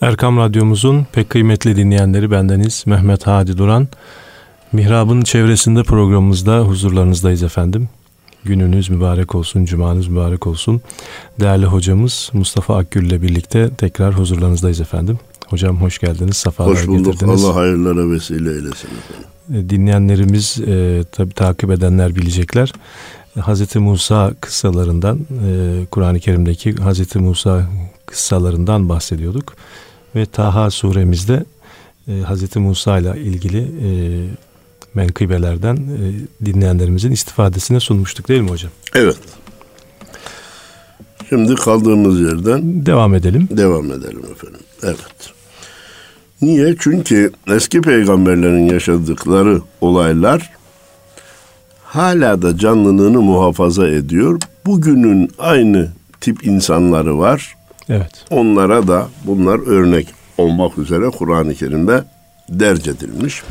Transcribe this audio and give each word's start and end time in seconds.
Erkam 0.00 0.36
Radyomuzun 0.36 1.06
pek 1.12 1.30
kıymetli 1.30 1.76
dinleyenleri 1.76 2.30
bendeniz 2.30 2.84
Mehmet 2.86 3.26
Hadi 3.26 3.58
Duran. 3.58 3.88
Mihrab'ın 4.72 5.22
çevresinde 5.22 5.82
programımızda 5.82 6.60
huzurlarınızdayız 6.60 7.42
efendim. 7.42 7.88
Gününüz 8.44 8.90
mübarek 8.90 9.34
olsun, 9.34 9.64
cumanız 9.64 10.08
mübarek 10.08 10.46
olsun. 10.46 10.80
Değerli 11.40 11.66
hocamız 11.66 12.30
Mustafa 12.32 12.76
Akgül 12.76 13.06
ile 13.06 13.22
birlikte 13.22 13.70
tekrar 13.70 14.18
huzurlarınızdayız 14.18 14.80
efendim. 14.80 15.18
Hocam 15.48 15.76
hoş 15.76 15.98
geldiniz, 15.98 16.36
safalar 16.36 16.70
hoş 16.70 16.86
bulduk. 16.86 17.12
getirdiniz. 17.12 17.44
Allah 17.44 17.54
hayırlara 17.54 18.10
vesile 18.10 18.50
eylesin 18.50 18.88
efendim. 18.88 19.66
E, 19.66 19.70
dinleyenlerimiz, 19.70 20.60
e, 20.60 21.04
tabi 21.12 21.34
takip 21.34 21.70
edenler 21.70 22.16
bilecekler. 22.16 22.72
Hazreti 23.40 23.78
Musa 23.78 24.34
kıssalarından, 24.40 25.18
e, 25.18 25.86
Kur'an-ı 25.90 26.20
Kerim'deki 26.20 26.74
Hazreti 26.74 27.18
Musa 27.18 27.66
kıssalarından 28.06 28.88
bahsediyorduk. 28.88 29.54
Ve 30.16 30.26
Taha 30.26 30.70
suremizde 30.70 31.44
e, 32.08 32.12
Hz. 32.12 32.56
Musa 32.56 32.98
ile 32.98 33.20
ilgili 33.20 33.58
e, 33.58 33.88
menkıbelerden 34.94 35.76
e, 35.76 36.46
dinleyenlerimizin 36.46 37.12
istifadesine 37.12 37.80
sunmuştuk 37.80 38.28
değil 38.28 38.40
mi 38.40 38.50
hocam? 38.50 38.70
Evet. 38.94 39.18
Şimdi 41.28 41.54
kaldığımız 41.54 42.20
yerden 42.20 42.86
devam 42.86 43.14
edelim. 43.14 43.48
Devam 43.50 43.92
edelim 43.92 44.22
efendim. 44.32 44.60
Evet. 44.82 45.32
Niye? 46.42 46.76
Çünkü 46.78 47.32
eski 47.46 47.80
peygamberlerin 47.80 48.68
yaşadıkları 48.68 49.60
olaylar 49.80 50.50
hala 51.84 52.42
da 52.42 52.58
canlılığını 52.58 53.20
muhafaza 53.20 53.88
ediyor. 53.88 54.40
Bugünün 54.66 55.30
aynı 55.38 55.88
tip 56.20 56.46
insanları 56.46 57.18
var. 57.18 57.56
Evet. 57.90 58.24
Onlara 58.30 58.88
da 58.88 59.08
bunlar 59.26 59.66
örnek 59.66 60.06
olmak 60.38 60.78
üzere 60.78 61.10
Kur'an-ı 61.10 61.54
Kerim'de 61.54 62.04
derc 62.48 62.90
edilmiş. 62.90 63.42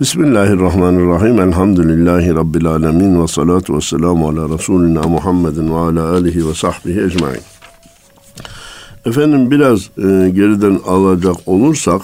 Bismillahirrahmanirrahim. 0.00 1.40
Elhamdülillahi 1.40 2.34
Rabbil 2.34 2.66
alemin 2.66 3.22
ve 3.22 3.28
salatu 3.28 3.76
ve 3.76 3.80
selamu 3.80 4.28
ala 4.28 4.54
Resulina 4.58 5.02
Muhammedin 5.02 5.70
ve 5.70 5.74
ala 5.74 6.10
alihi 6.12 6.48
ve 6.48 6.54
sahbihi 6.54 7.00
ecmain. 7.00 7.40
Efendim 9.06 9.50
biraz 9.50 9.80
e, 9.80 10.30
geriden 10.30 10.80
alacak 10.86 11.36
olursak 11.46 12.02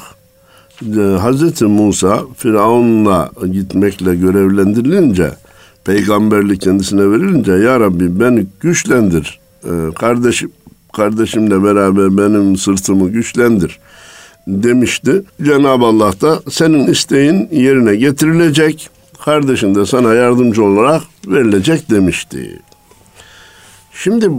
e, 0.83 1.01
Hz. 1.01 1.63
Musa 1.63 2.23
Firavun'la 2.37 3.31
gitmekle 3.53 4.17
görevlendirilince 4.17 5.31
peygamberlik 5.85 6.61
kendisine 6.61 7.11
verilince 7.11 7.53
Ya 7.53 7.81
Rabbi 7.81 8.21
beni 8.21 8.47
güçlendir 8.61 9.41
e, 9.65 9.95
kardeşim 9.95 10.51
kardeşimle 11.01 11.65
beraber 11.65 12.17
benim 12.17 12.57
sırtımı 12.57 13.09
güçlendir 13.09 13.79
demişti. 14.47 15.23
Cenab-ı 15.43 15.85
Allah 15.85 16.21
da 16.21 16.41
senin 16.51 16.87
isteğin 16.87 17.49
yerine 17.53 17.97
getirilecek. 17.97 18.91
Kardeşin 19.25 19.75
de 19.75 19.87
sana 19.87 20.15
yardımcı 20.15 20.65
olarak 20.65 21.03
verilecek 21.27 21.91
demişti. 21.91 22.59
Şimdi 23.93 24.31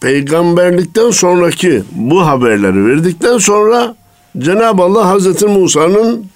peygamberlikten 0.00 1.10
sonraki 1.10 1.82
bu 1.92 2.26
haberleri 2.26 2.86
verdikten 2.86 3.38
sonra 3.38 3.96
Cenab-ı 4.38 4.82
Allah 4.82 5.08
Hazreti 5.08 5.46
Musa'nın 5.46 6.26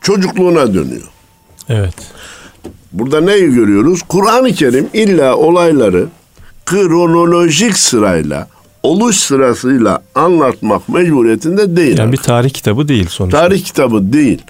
çocukluğuna 0.00 0.74
dönüyor. 0.74 1.08
Evet. 1.68 1.94
Burada 2.92 3.20
neyi 3.20 3.54
görüyoruz? 3.54 4.02
Kur'an-ı 4.02 4.52
Kerim 4.52 4.88
illa 4.92 5.36
olayları 5.36 6.06
kronolojik 6.66 7.78
sırayla 7.78 8.48
oluş 8.82 9.16
sırasıyla 9.16 10.02
anlatmak 10.14 10.88
mecburiyetinde 10.88 11.76
değil. 11.76 11.98
Yani 11.98 12.12
bir 12.12 12.16
tarih 12.16 12.50
kitabı 12.50 12.88
değil 12.88 13.06
sonuçta. 13.08 13.40
Tarih 13.40 13.64
kitabı 13.64 14.12
değil. 14.12 14.42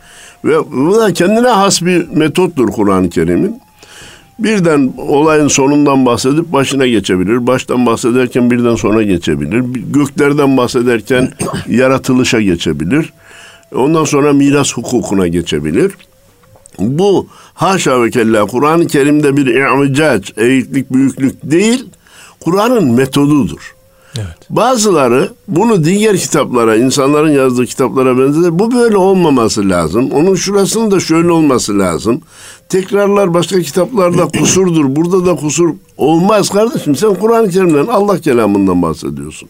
Ve 0.45 0.73
bu 0.73 0.97
da 0.97 1.13
kendine 1.13 1.49
has 1.49 1.83
bir 1.83 2.09
metottur 2.09 2.69
Kur'an-ı 2.69 3.11
Kerim'in. 3.11 3.61
Birden 4.39 4.93
olayın 4.97 5.49
sonundan 5.49 6.07
bahsedip 6.07 6.53
başına 6.53 6.87
geçebilir. 6.87 7.47
Baştan 7.47 7.87
bahsederken 7.87 8.51
birden 8.51 8.75
sona 8.75 9.03
geçebilir. 9.03 9.65
Göklerden 9.93 10.57
bahsederken 10.57 11.33
yaratılışa 11.69 12.41
geçebilir. 12.41 13.13
Ondan 13.75 14.05
sonra 14.05 14.33
miras 14.33 14.73
hukukuna 14.73 15.29
geçebilir. 15.29 15.93
Bu 16.79 17.27
haşa 17.55 18.03
ve 18.03 18.11
kella 18.11 18.47
Kur'an-ı 18.47 18.87
Kerim'de 18.87 19.37
bir 19.37 19.47
i'vicac, 19.47 20.33
eğiklik, 20.37 20.93
büyüklük 20.93 21.51
değil, 21.51 21.87
Kur'an'ın 22.41 22.93
metodudur. 22.93 23.78
Evet. 24.19 24.51
Bazıları 24.51 25.29
bunu 25.49 25.85
diğer 25.85 26.17
kitaplara, 26.17 26.77
insanların 26.77 27.31
yazdığı 27.31 27.67
kitaplara 27.67 28.19
benzer. 28.19 28.59
Bu 28.59 28.75
böyle 28.75 28.97
olmaması 28.97 29.69
lazım. 29.69 30.11
Onun 30.11 30.35
şurasının 30.35 30.91
da 30.91 31.01
şöyle 31.01 31.31
olması 31.31 31.79
lazım. 31.79 32.21
Tekrarlar 32.69 33.35
başka 33.35 33.61
kitaplarda 33.61 34.29
kusurdur. 34.39 34.97
Burada 34.97 35.27
da 35.27 35.37
kusur 35.37 35.75
olmaz 35.97 36.51
kardeşim. 36.51 36.97
Sen 36.97 37.15
Kur'an-ı 37.15 37.51
Kerim'den, 37.51 37.87
Allah 37.87 38.19
kelamından 38.19 38.83
bahsediyorsun. 38.83 39.49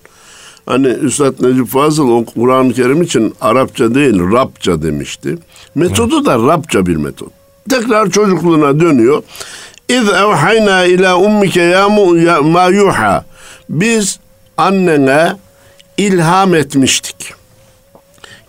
Hani 0.66 0.86
Üstad 0.86 1.34
Necip 1.40 1.66
Fazıl 1.66 2.08
o 2.08 2.24
Kur'an-ı 2.24 2.72
Kerim 2.72 3.02
için 3.02 3.34
Arapça 3.40 3.94
değil 3.94 4.20
Rabça 4.32 4.82
demişti. 4.82 5.38
Metodu 5.74 6.24
da 6.24 6.38
Rabça 6.38 6.86
bir 6.86 6.96
metot. 6.96 7.28
Tekrar 7.70 8.10
çocukluğuna 8.10 8.80
dönüyor. 8.80 9.22
İz 9.88 10.08
evhayna 10.08 10.84
ila 10.84 11.16
ummike 11.18 11.62
ya 11.62 11.88
ma 12.42 12.66
yuha. 12.66 13.24
Biz 13.68 14.18
annene 14.58 15.36
ilham 15.96 16.54
etmiştik. 16.54 17.34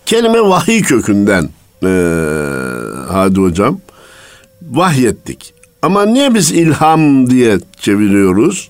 Kelime 0.06 0.42
vahiy 0.42 0.82
kökünden 0.82 1.50
e, 1.84 1.90
Hadi 3.12 3.40
hocam 3.40 3.80
vahyettik. 4.62 5.54
Ama 5.82 6.06
niye 6.06 6.34
biz 6.34 6.52
ilham 6.52 7.30
diye 7.30 7.58
çeviriyoruz? 7.80 8.70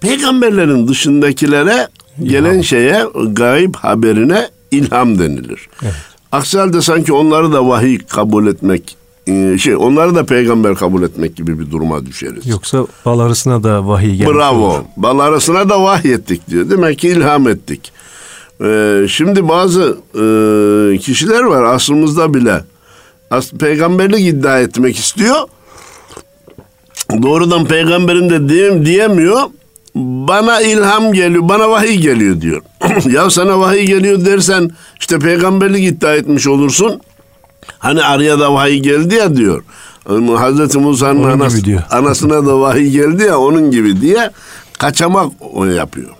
Peygamberlerin 0.00 0.88
dışındakilere 0.88 1.88
gelen 2.22 2.60
şeye 2.60 3.04
gayb 3.28 3.74
haberine 3.74 4.48
ilham 4.70 5.18
denilir. 5.18 5.68
Evet. 5.82 5.94
Aksi 6.32 6.58
halde 6.58 6.82
sanki 6.82 7.12
onları 7.12 7.52
da 7.52 7.68
vahiy 7.68 7.98
kabul 7.98 8.46
etmek 8.46 8.96
şey 9.58 9.76
onları 9.76 10.14
da 10.14 10.24
peygamber 10.24 10.74
kabul 10.74 11.02
etmek 11.02 11.36
gibi 11.36 11.58
bir 11.58 11.70
duruma 11.70 12.06
düşeriz. 12.06 12.46
Yoksa 12.46 12.86
bal 13.04 13.18
arasına 13.18 13.62
da 13.62 13.88
vahiy 13.88 14.16
gelmiş. 14.16 14.34
Bravo. 14.36 14.66
Olur. 14.66 14.84
Bal 14.96 15.18
arasına 15.18 15.68
da 15.68 15.82
vahiy 15.82 16.12
ettik 16.12 16.48
diyor. 16.50 16.70
Demek 16.70 16.98
ki 16.98 17.08
ilham 17.08 17.48
ettik. 17.48 17.92
Ee, 18.64 19.06
şimdi 19.08 19.48
bazı 19.48 19.98
e, 20.14 20.98
kişiler 20.98 21.42
var 21.42 21.62
asrımızda 21.62 22.34
bile 22.34 22.64
as, 23.30 23.52
peygamberlik 23.52 24.20
iddia 24.20 24.60
etmek 24.60 24.98
istiyor. 24.98 25.36
Doğrudan 27.22 27.64
peygamberim 27.64 28.30
de 28.30 28.48
diyem, 28.48 28.86
diyemiyor. 28.86 29.40
Bana 29.94 30.60
ilham 30.60 31.12
geliyor, 31.12 31.48
bana 31.48 31.70
vahiy 31.70 31.96
geliyor 31.96 32.40
diyor. 32.40 32.62
ya 33.10 33.30
sana 33.30 33.60
vahiy 33.60 33.86
geliyor 33.86 34.24
dersen 34.24 34.70
işte 35.00 35.18
peygamberlik 35.18 35.84
iddia 35.84 36.14
etmiş 36.14 36.46
olursun. 36.46 37.00
Hani 37.78 38.02
araya 38.02 38.40
da 38.40 38.54
vahiy 38.54 38.78
geldi 38.78 39.14
ya 39.14 39.36
diyor. 39.36 39.64
Hazreti 40.36 40.78
Musa'nın 40.78 41.22
anas, 41.22 41.54
anasına 41.90 42.46
da 42.46 42.60
vahiy 42.60 42.90
geldi 42.90 43.22
ya 43.22 43.38
onun 43.38 43.70
gibi 43.70 44.00
diye 44.00 44.30
kaçamak 44.78 45.32
o 45.54 45.64
yapıyor. 45.64 46.10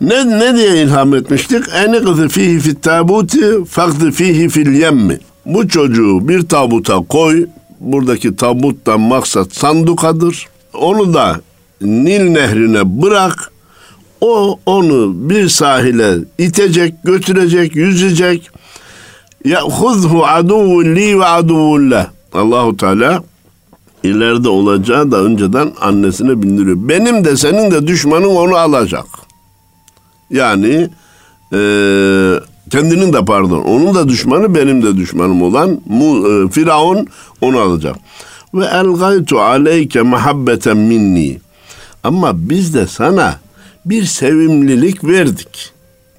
Ne, 0.00 0.38
ne 0.38 0.56
diye 0.56 0.82
ilham 0.82 1.14
etmiştik? 1.14 1.64
Enikzi 1.74 2.28
fihi 2.28 2.60
fit 2.60 2.82
tabuti 2.82 3.64
fakzi 3.64 4.10
fihi 4.10 4.48
fil 4.48 4.72
yemmi. 4.72 5.18
Bu 5.46 5.68
çocuğu 5.68 6.28
bir 6.28 6.48
tabuta 6.48 6.96
koy. 7.08 7.46
Buradaki 7.80 8.36
tabuttan 8.36 9.00
maksat 9.00 9.54
sandukadır. 9.54 10.46
Onu 10.74 11.14
da 11.14 11.40
Nil 11.80 12.30
nehrine 12.30 13.02
bırak. 13.02 13.52
O 14.20 14.60
onu 14.66 15.12
bir 15.30 15.48
sahile 15.48 16.14
itecek, 16.38 16.94
götürecek, 17.04 17.76
yüzecek. 17.76 18.50
Ya'khuzhu 19.44 20.26
aduvun 20.26 20.96
li 20.96 21.20
ve 21.20 21.24
aduvun. 21.24 21.92
Allahu 22.32 22.76
Teala 22.76 23.22
ileride 24.02 24.48
olacağı 24.48 25.10
da 25.10 25.16
önceden 25.16 25.72
annesine 25.80 26.42
bildiriyor. 26.42 26.76
Benim 26.80 27.24
de 27.24 27.36
senin 27.36 27.70
de 27.70 27.86
düşmanın 27.86 28.36
onu 28.36 28.56
alacak. 28.56 29.06
Yani 30.30 30.90
e, 31.52 31.58
kendinin 32.70 33.12
de 33.12 33.24
pardon 33.24 33.62
onun 33.62 33.94
da 33.94 34.08
düşmanı 34.08 34.54
benim 34.54 34.82
de 34.82 34.96
düşmanım 34.96 35.42
olan 35.42 35.70
e, 35.70 36.50
Firavun 36.50 37.06
onu 37.40 37.58
alacak. 37.58 37.96
Ve 38.54 38.64
elgaytu 38.64 39.40
aleyke 39.40 40.02
muhabbeten 40.02 40.76
minni. 40.76 41.38
Ama 42.04 42.32
biz 42.34 42.74
de 42.74 42.86
sana 42.86 43.38
bir 43.84 44.04
sevimlilik 44.04 45.04
verdik. 45.04 45.72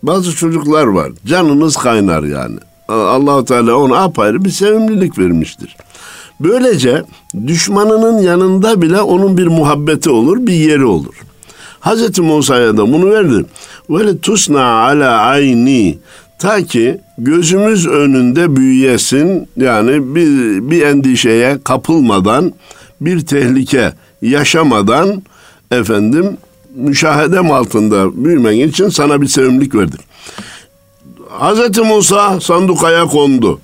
Bazı 0.03 0.35
çocuklar 0.35 0.85
var. 0.85 1.11
Canınız 1.25 1.77
kaynar 1.77 2.23
yani. 2.23 2.59
Allahu 2.87 3.45
Teala 3.45 3.75
ona 3.75 3.97
apayrı 3.97 4.45
bir 4.45 4.49
sevimlilik 4.49 5.17
vermiştir. 5.17 5.77
Böylece 6.39 7.03
düşmanının 7.47 8.21
yanında 8.21 8.81
bile 8.81 9.01
onun 9.01 9.37
bir 9.37 9.47
muhabbeti 9.47 10.09
olur, 10.09 10.47
bir 10.47 10.53
yeri 10.53 10.85
olur. 10.85 11.15
Hazreti 11.79 12.21
Musa'ya 12.21 12.77
da 12.77 12.93
bunu 12.93 13.11
verdi. 13.11 13.45
Ve 13.89 14.17
tusna 14.17 14.63
ala 14.63 15.19
ayni 15.19 15.97
ta 16.39 16.63
ki 16.63 17.01
gözümüz 17.17 17.87
önünde 17.87 18.55
büyüyesin 18.55 19.47
yani 19.57 20.15
bir, 20.15 20.61
bir 20.71 20.81
endişeye 20.81 21.57
kapılmadan 21.63 22.53
bir 23.01 23.25
tehlike 23.25 23.93
yaşamadan 24.21 25.23
efendim 25.71 26.37
müşahedem 26.75 27.51
altında 27.51 28.23
büyümen 28.25 28.55
için 28.55 28.89
sana 28.89 29.21
bir 29.21 29.27
sevimlik 29.27 29.75
verdik. 29.75 29.99
Hazreti 31.39 31.81
Musa 31.81 32.39
sandukaya 32.39 33.05
kondu. 33.05 33.59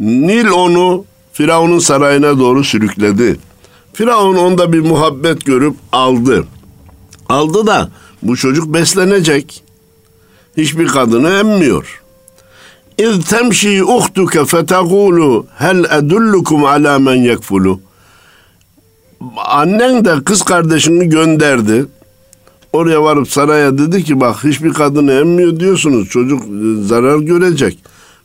Nil 0.00 0.48
onu 0.48 1.04
Firavun'un 1.32 1.78
sarayına 1.78 2.38
doğru 2.38 2.64
sürükledi. 2.64 3.36
Firavun 3.92 4.36
onda 4.36 4.72
bir 4.72 4.80
muhabbet 4.80 5.44
görüp 5.44 5.74
aldı. 5.92 6.44
Aldı 7.28 7.66
da 7.66 7.90
bu 8.22 8.36
çocuk 8.36 8.74
beslenecek. 8.74 9.62
Hiçbir 10.56 10.88
kadını 10.88 11.30
emmiyor. 11.30 12.02
İz 12.98 13.24
temşi 13.24 13.84
uhtuke 13.84 14.44
fetegulu 14.44 15.46
hel 15.58 15.84
edullukum 15.98 16.64
ala 16.64 16.98
men 16.98 17.14
yekfulu. 17.14 17.80
Annen 19.36 20.04
de 20.04 20.24
kız 20.24 20.42
kardeşini 20.42 21.08
gönderdi. 21.08 21.86
Oraya 22.72 23.02
varıp 23.02 23.28
saraya 23.28 23.78
dedi 23.78 24.04
ki 24.04 24.20
bak 24.20 24.44
hiçbir 24.44 24.72
kadını 24.72 25.12
emmiyor 25.12 25.60
diyorsunuz 25.60 26.08
çocuk 26.08 26.42
e, 26.42 26.82
zarar 26.82 27.18
görecek. 27.18 27.78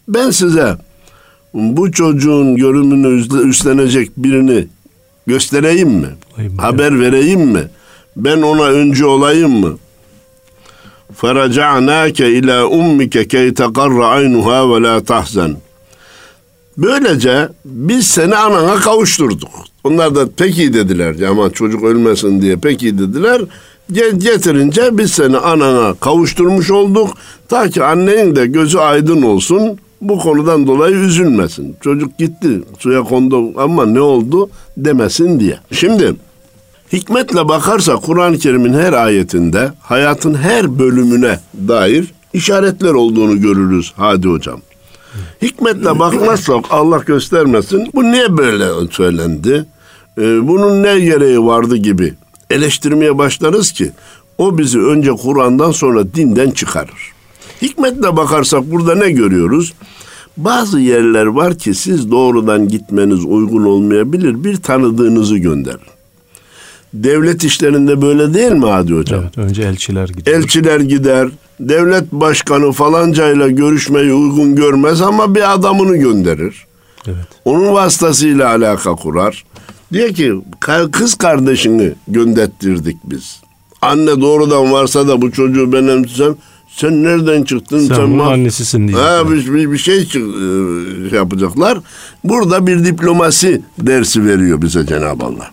Ben 0.07 0.29
size 0.31 0.77
bu 1.53 1.91
çocuğun 1.91 2.55
görümünü 2.55 3.27
üstlenecek 3.49 4.11
birini 4.17 4.67
göstereyim 5.27 5.89
mi? 5.89 6.07
Ayıp 6.37 6.61
Haber 6.61 6.91
ya. 6.91 6.99
vereyim 6.99 7.41
mi? 7.41 7.63
Ben 8.17 8.41
ona 8.41 8.63
önce 8.63 9.05
olayım 9.05 9.51
mı? 9.59 9.77
Feracanake 11.15 12.31
ila 12.31 12.67
ummike 12.67 13.27
key 13.27 13.53
teqarra 13.53 14.07
aynuha 14.07 14.69
ve 14.75 14.81
la 14.81 15.03
tahzen. 15.03 15.55
Böylece 16.77 17.49
biz 17.65 18.07
seni 18.07 18.35
anana 18.35 18.75
kavuşturduk. 18.75 19.49
Onlar 19.83 20.15
da 20.15 20.27
peki 20.37 20.73
dediler. 20.73 21.15
Aman 21.29 21.49
çocuk 21.49 21.83
ölmesin 21.83 22.41
diye 22.41 22.55
peki 22.57 22.97
dediler. 22.99 23.41
Getirince 23.91 24.97
biz 24.97 25.11
seni 25.11 25.37
anana 25.37 25.93
kavuşturmuş 25.93 26.71
olduk. 26.71 27.09
Ta 27.47 27.69
ki 27.69 27.83
annenin 27.83 28.35
de 28.35 28.45
gözü 28.45 28.77
aydın 28.77 29.21
olsun. 29.21 29.79
Bu 30.01 30.19
konudan 30.19 30.67
dolayı 30.67 30.95
üzülmesin. 30.95 31.75
Çocuk 31.81 32.17
gitti 32.17 32.61
suya 32.79 33.03
kondu 33.03 33.61
ama 33.61 33.85
ne 33.85 34.01
oldu 34.01 34.49
demesin 34.77 35.39
diye. 35.39 35.59
Şimdi 35.71 36.15
hikmetle 36.93 37.47
bakarsa 37.47 37.95
Kur'an-ı 37.95 38.37
Kerim'in 38.37 38.73
her 38.73 38.93
ayetinde 38.93 39.71
hayatın 39.81 40.33
her 40.33 40.79
bölümüne 40.79 41.39
dair 41.67 42.13
işaretler 42.33 42.91
olduğunu 42.93 43.41
görürüz 43.41 43.93
Hadi 43.97 44.27
Hocam. 44.27 44.61
Hikmetle 45.41 45.99
bakmazsak 45.99 46.65
Allah 46.69 46.97
göstermesin 47.05 47.87
bu 47.95 48.03
niye 48.03 48.37
böyle 48.37 48.91
söylendi? 48.91 49.65
Ee, 50.17 50.47
bunun 50.47 50.83
ne 50.83 50.99
gereği 50.99 51.45
vardı 51.45 51.75
gibi 51.75 52.13
eleştirmeye 52.49 53.17
başlarız 53.17 53.71
ki 53.71 53.91
o 54.37 54.57
bizi 54.57 54.79
önce 54.79 55.11
Kur'an'dan 55.11 55.71
sonra 55.71 56.13
dinden 56.13 56.51
çıkarır. 56.51 57.11
Hikmetle 57.61 58.17
bakarsak 58.17 58.71
burada 58.71 58.95
ne 58.95 59.11
görüyoruz? 59.11 59.73
Bazı 60.37 60.79
yerler 60.79 61.25
var 61.25 61.57
ki 61.57 61.73
siz 61.73 62.11
doğrudan 62.11 62.67
gitmeniz 62.67 63.25
uygun 63.25 63.63
olmayabilir. 63.63 64.43
Bir 64.43 64.57
tanıdığınızı 64.57 65.37
gönderin. 65.37 65.79
Devlet 66.93 67.43
işlerinde 67.43 68.01
böyle 68.01 68.33
değil 68.33 68.51
mi 68.51 68.65
Hadi 68.65 68.93
Hocam? 68.93 69.21
Evet, 69.21 69.37
önce 69.37 69.63
elçiler 69.63 70.07
gider. 70.09 70.33
Elçiler 70.33 70.79
gider. 70.79 71.29
Devlet 71.59 72.11
başkanı 72.11 72.71
falancayla 72.71 73.47
görüşmeyi 73.49 74.13
uygun 74.13 74.55
görmez 74.55 75.01
ama 75.01 75.35
bir 75.35 75.53
adamını 75.53 75.97
gönderir. 75.97 76.65
Evet. 77.07 77.27
Onun 77.45 77.73
vasıtasıyla 77.73 78.49
alaka 78.49 78.95
kurar. 78.95 79.43
Diyor 79.95 80.09
ki 80.09 80.33
kız 80.91 81.15
kardeşini 81.15 81.93
göndettirdik 82.07 82.97
biz. 83.03 83.41
Anne 83.81 84.21
doğrudan 84.21 84.71
varsa 84.71 85.07
da 85.07 85.21
bu 85.21 85.31
çocuğu 85.31 85.71
ben. 85.71 86.05
Sen 86.69 87.03
nereden 87.03 87.43
çıktın? 87.43 87.79
Sen, 87.79 87.95
Sen 87.95 88.11
bunun 88.13 88.25
annesisin 88.25 88.87
diye. 88.87 88.97
Ha, 88.97 89.31
bir, 89.31 89.53
bir, 89.53 89.71
bir 89.71 89.77
şey 89.77 90.05
çık- 90.05 90.15
e, 90.35 91.09
şey 91.09 91.17
yapacaklar. 91.17 91.77
Burada 92.23 92.67
bir 92.67 92.85
diplomasi 92.85 93.61
dersi 93.79 94.25
veriyor 94.25 94.61
bize 94.61 94.85
Cenab-ı 94.85 95.25
Allah. 95.25 95.51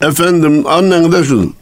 Efendim 0.00 0.66
annen 0.66 1.12
de 1.12 1.24
şu. 1.24 1.52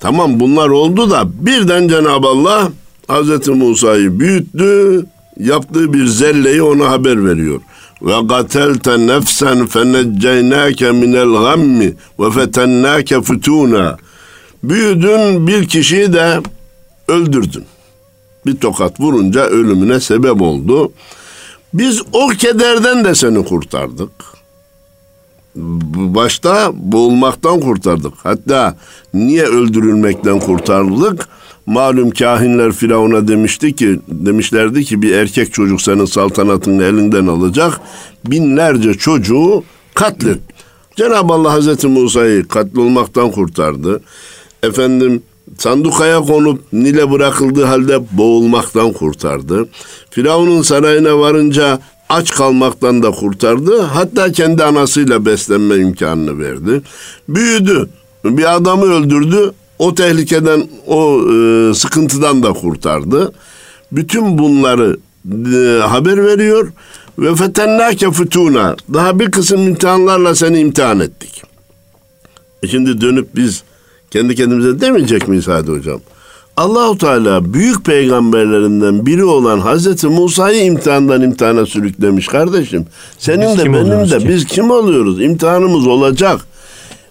Tamam 0.00 0.40
bunlar 0.40 0.68
oldu 0.68 1.10
da 1.10 1.46
birden 1.46 1.88
Cenab-ı 1.88 2.26
Allah 2.26 2.68
Hazreti 3.08 3.50
Musa'yı 3.50 4.20
büyüttü. 4.20 5.06
Yaptığı 5.40 5.92
bir 5.92 6.06
zelleyi 6.06 6.62
ona 6.62 6.90
haber 6.90 7.24
veriyor. 7.26 7.60
Ve 8.02 8.20
gatelte 8.24 9.06
nefsen 9.06 9.66
fenecceynâke 9.66 10.92
minel 10.92 11.32
gammi 11.32 11.94
ve 12.18 12.30
fetennâke 12.30 13.14
futûnâ. 13.22 13.96
Büyüdün 14.62 15.46
bir 15.46 15.68
kişiyi 15.68 16.12
de 16.12 16.40
öldürdün. 17.08 17.64
Bir 18.46 18.56
tokat 18.56 19.00
vurunca 19.00 19.40
ölümüne 19.40 20.00
sebep 20.00 20.42
oldu. 20.42 20.92
Biz 21.74 22.02
o 22.12 22.28
kederden 22.28 23.04
de 23.04 23.14
seni 23.14 23.44
kurtardık. 23.44 24.10
Başta 25.94 26.70
boğulmaktan 26.74 27.60
kurtardık. 27.60 28.12
Hatta 28.22 28.76
niye 29.14 29.44
öldürülmekten 29.44 30.38
kurtardık? 30.40 31.28
Malum 31.66 32.10
kahinler 32.10 32.72
Firavun'a 32.72 33.28
demişti 33.28 33.76
ki 33.76 34.00
demişlerdi 34.08 34.84
ki 34.84 35.02
bir 35.02 35.12
erkek 35.12 35.52
çocuk 35.52 35.82
senin 35.82 36.04
saltanatını 36.04 36.84
elinden 36.84 37.26
alacak. 37.26 37.80
Binlerce 38.26 38.94
çocuğu 38.94 39.64
katlet. 39.94 40.38
Cenab-ı 40.96 41.32
Allah 41.32 41.52
Hazreti 41.52 41.88
Musa'yı 41.88 42.48
katlolmaktan 42.48 43.30
kurtardı. 43.30 44.00
Efendim 44.62 45.22
sandukaya 45.58 46.20
konup 46.20 46.72
Nil'e 46.72 47.10
bırakıldığı 47.10 47.64
halde 47.64 48.00
boğulmaktan 48.12 48.92
kurtardı. 48.92 49.68
Firavun'un 50.10 50.62
sarayına 50.62 51.18
varınca 51.18 51.80
aç 52.08 52.30
kalmaktan 52.30 53.02
da 53.02 53.10
kurtardı. 53.10 53.82
Hatta 53.82 54.32
kendi 54.32 54.64
anasıyla 54.64 55.26
beslenme 55.26 55.76
imkanını 55.76 56.38
verdi. 56.38 56.82
Büyüdü. 57.28 57.88
Bir 58.24 58.56
adamı 58.56 58.84
öldürdü. 58.84 59.52
O 59.78 59.94
tehlikeden, 59.94 60.68
o 60.86 61.20
e, 61.32 61.74
sıkıntıdan 61.74 62.42
da 62.42 62.52
kurtardı. 62.52 63.32
Bütün 63.92 64.38
bunları 64.38 64.96
e, 65.26 65.80
haber 65.82 66.24
veriyor. 66.26 66.72
Ve 67.18 67.34
fetennâke 67.34 68.06
fütûnâ. 68.06 68.76
Daha 68.94 69.20
bir 69.20 69.30
kısım 69.30 69.68
imtihanlarla 69.68 70.34
seni 70.34 70.58
imtihan 70.58 71.00
ettik. 71.00 71.42
E 72.62 72.68
şimdi 72.68 73.00
dönüp 73.00 73.28
biz 73.36 73.62
kendi 74.10 74.34
kendimize 74.34 74.80
demeyecek 74.80 75.28
miyiz 75.28 75.48
hadi 75.48 75.70
hocam? 75.70 76.00
Allahu 76.56 76.98
Teala 76.98 77.54
büyük 77.54 77.84
peygamberlerinden 77.84 79.06
biri 79.06 79.24
olan 79.24 79.58
Hazreti 79.60 80.06
Musa'yı 80.06 80.64
imtihandan 80.64 81.22
imtihana 81.22 81.66
sürüklemiş 81.66 82.26
kardeşim. 82.26 82.86
Senin 83.18 83.48
Biz 83.48 83.58
de 83.58 83.72
benim 83.72 84.10
de 84.10 84.18
ki? 84.18 84.28
biz 84.28 84.44
kim 84.44 84.70
oluyoruz? 84.70 85.22
İmtihanımız 85.22 85.86
olacak. 85.86 86.40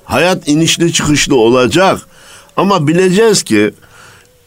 Hayat 0.04 0.48
inişli 0.48 0.94
çıkışlı 0.94 1.36
olacak. 1.36 2.02
Ama 2.58 2.88
bileceğiz 2.88 3.44
ki 3.44 3.74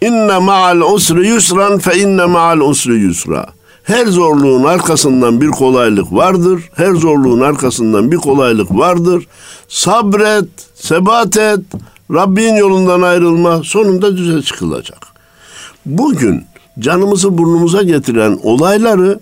inne 0.00 0.38
ma'al 0.38 0.80
usri 0.80 1.28
yusran 1.28 1.78
fe 1.78 1.98
inne 1.98 2.24
ma'al 2.24 2.60
usri 2.60 2.94
yusra. 2.94 3.46
Her 3.82 4.06
zorluğun 4.06 4.64
arkasından 4.64 5.40
bir 5.40 5.48
kolaylık 5.48 6.12
vardır. 6.12 6.62
Her 6.74 6.94
zorluğun 6.94 7.40
arkasından 7.40 8.12
bir 8.12 8.16
kolaylık 8.16 8.70
vardır. 8.70 9.26
Sabret, 9.68 10.48
sebat 10.74 11.36
et. 11.36 11.60
Rabbin 12.14 12.54
yolundan 12.54 13.02
ayrılma. 13.02 13.62
Sonunda 13.64 14.16
düze 14.16 14.42
çıkılacak. 14.42 15.06
Bugün 15.86 16.44
canımızı 16.78 17.38
burnumuza 17.38 17.82
getiren 17.82 18.38
olayları 18.42 19.20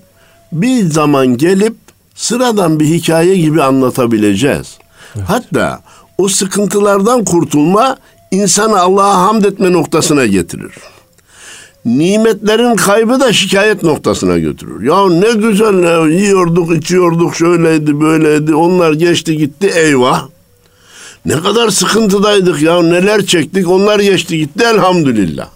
bir 0.52 0.90
zaman 0.90 1.26
gelip 1.36 1.76
sıradan 2.14 2.80
bir 2.80 2.86
hikaye 2.86 3.36
gibi 3.36 3.62
anlatabileceğiz. 3.62 4.78
Hatta 5.26 5.80
o 6.18 6.28
sıkıntılardan 6.28 7.24
kurtulma 7.24 7.96
insanı 8.36 8.80
Allah'a 8.80 9.18
hamd 9.18 9.44
etme 9.44 9.72
noktasına 9.72 10.26
getirir. 10.26 10.72
Nimetlerin 11.84 12.76
kaybı 12.76 13.20
da 13.20 13.32
şikayet 13.32 13.82
noktasına 13.82 14.38
götürür. 14.38 14.82
Ya 14.82 15.08
ne 15.08 15.48
güzel 15.48 15.82
ya, 15.82 16.06
yiyorduk, 16.06 16.76
içiyorduk, 16.76 17.36
şöyleydi, 17.36 18.00
böyleydi. 18.00 18.54
Onlar 18.54 18.92
geçti 18.92 19.36
gitti, 19.36 19.72
eyvah. 19.74 20.28
Ne 21.26 21.40
kadar 21.40 21.68
sıkıntıdaydık 21.68 22.62
ya, 22.62 22.82
neler 22.82 23.26
çektik, 23.26 23.68
onlar 23.68 24.00
geçti 24.00 24.38
gitti, 24.38 24.64
elhamdülillah. 24.64 25.48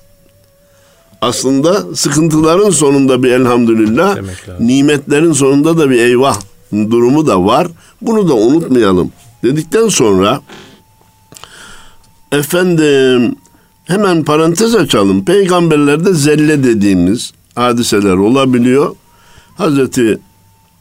Aslında 1.20 1.94
sıkıntıların 1.94 2.70
sonunda 2.70 3.22
bir 3.22 3.30
elhamdülillah, 3.30 4.16
nimetlerin 4.60 5.32
sonunda 5.32 5.78
da 5.78 5.90
bir 5.90 5.98
eyvah 5.98 6.40
durumu 6.72 7.26
da 7.26 7.44
var. 7.44 7.68
Bunu 8.02 8.28
da 8.28 8.34
unutmayalım. 8.34 9.12
Dedikten 9.44 9.88
sonra 9.88 10.40
efendim 12.32 13.36
Hemen 13.90 14.24
parantez 14.24 14.74
açalım. 14.74 15.24
Peygamberlerde 15.24 16.14
zelle 16.14 16.64
dediğimiz 16.64 17.32
hadiseler 17.54 18.14
olabiliyor. 18.14 18.94
Hazreti 19.56 20.18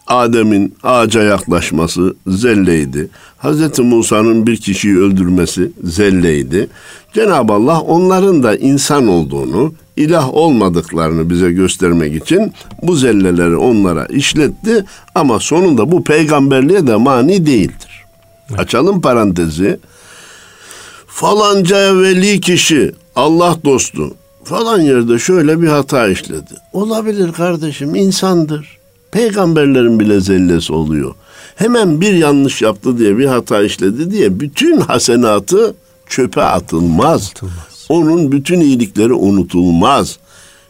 Adem'in 0.07 0.75
ağaca 0.83 1.23
yaklaşması 1.23 2.15
zelleydi. 2.27 3.09
Hazreti 3.37 3.81
Musa'nın 3.81 4.47
bir 4.47 4.57
kişiyi 4.57 4.97
öldürmesi 4.97 5.71
zelleydi. 5.83 6.67
Cenab-ı 7.13 7.53
Allah 7.53 7.81
onların 7.81 8.43
da 8.43 8.55
insan 8.55 9.07
olduğunu, 9.07 9.73
ilah 9.97 10.33
olmadıklarını 10.33 11.29
bize 11.29 11.51
göstermek 11.51 12.23
için 12.23 12.53
bu 12.83 12.95
zelleleri 12.95 13.55
onlara 13.55 14.05
işletti 14.05 14.85
ama 15.15 15.39
sonunda 15.39 15.91
bu 15.91 16.03
peygamberliğe 16.03 16.87
de 16.87 16.95
mani 16.95 17.45
değildir. 17.45 18.05
Evet. 18.49 18.59
Açalım 18.59 19.01
parantezi. 19.01 19.79
Falanca 21.19 22.01
veli 22.01 22.41
kişi 22.41 22.91
Allah 23.15 23.57
dostu 23.65 24.13
falan 24.43 24.81
yerde 24.81 25.19
şöyle 25.19 25.61
bir 25.61 25.67
hata 25.67 26.07
işledi. 26.07 26.53
Olabilir 26.73 27.33
kardeşim 27.33 27.95
insandır. 27.95 28.77
Peygamberlerin 29.11 29.99
bile 29.99 30.19
zellesi 30.19 30.73
oluyor. 30.73 31.15
Hemen 31.55 32.01
bir 32.01 32.13
yanlış 32.13 32.61
yaptı 32.61 32.97
diye 32.97 33.17
bir 33.17 33.25
hata 33.25 33.63
işledi 33.63 34.11
diye 34.11 34.39
bütün 34.39 34.79
hasenatı 34.79 35.75
çöpe 36.07 36.41
atılmaz. 36.41 37.31
atılmaz. 37.31 37.85
Onun 37.89 38.31
bütün 38.31 38.59
iyilikleri 38.59 39.13
unutulmaz. 39.13 40.19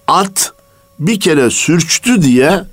At 0.07 0.53
bir 0.99 1.19
kere 1.19 1.49
sürçtü 1.49 2.21
diye 2.21 2.63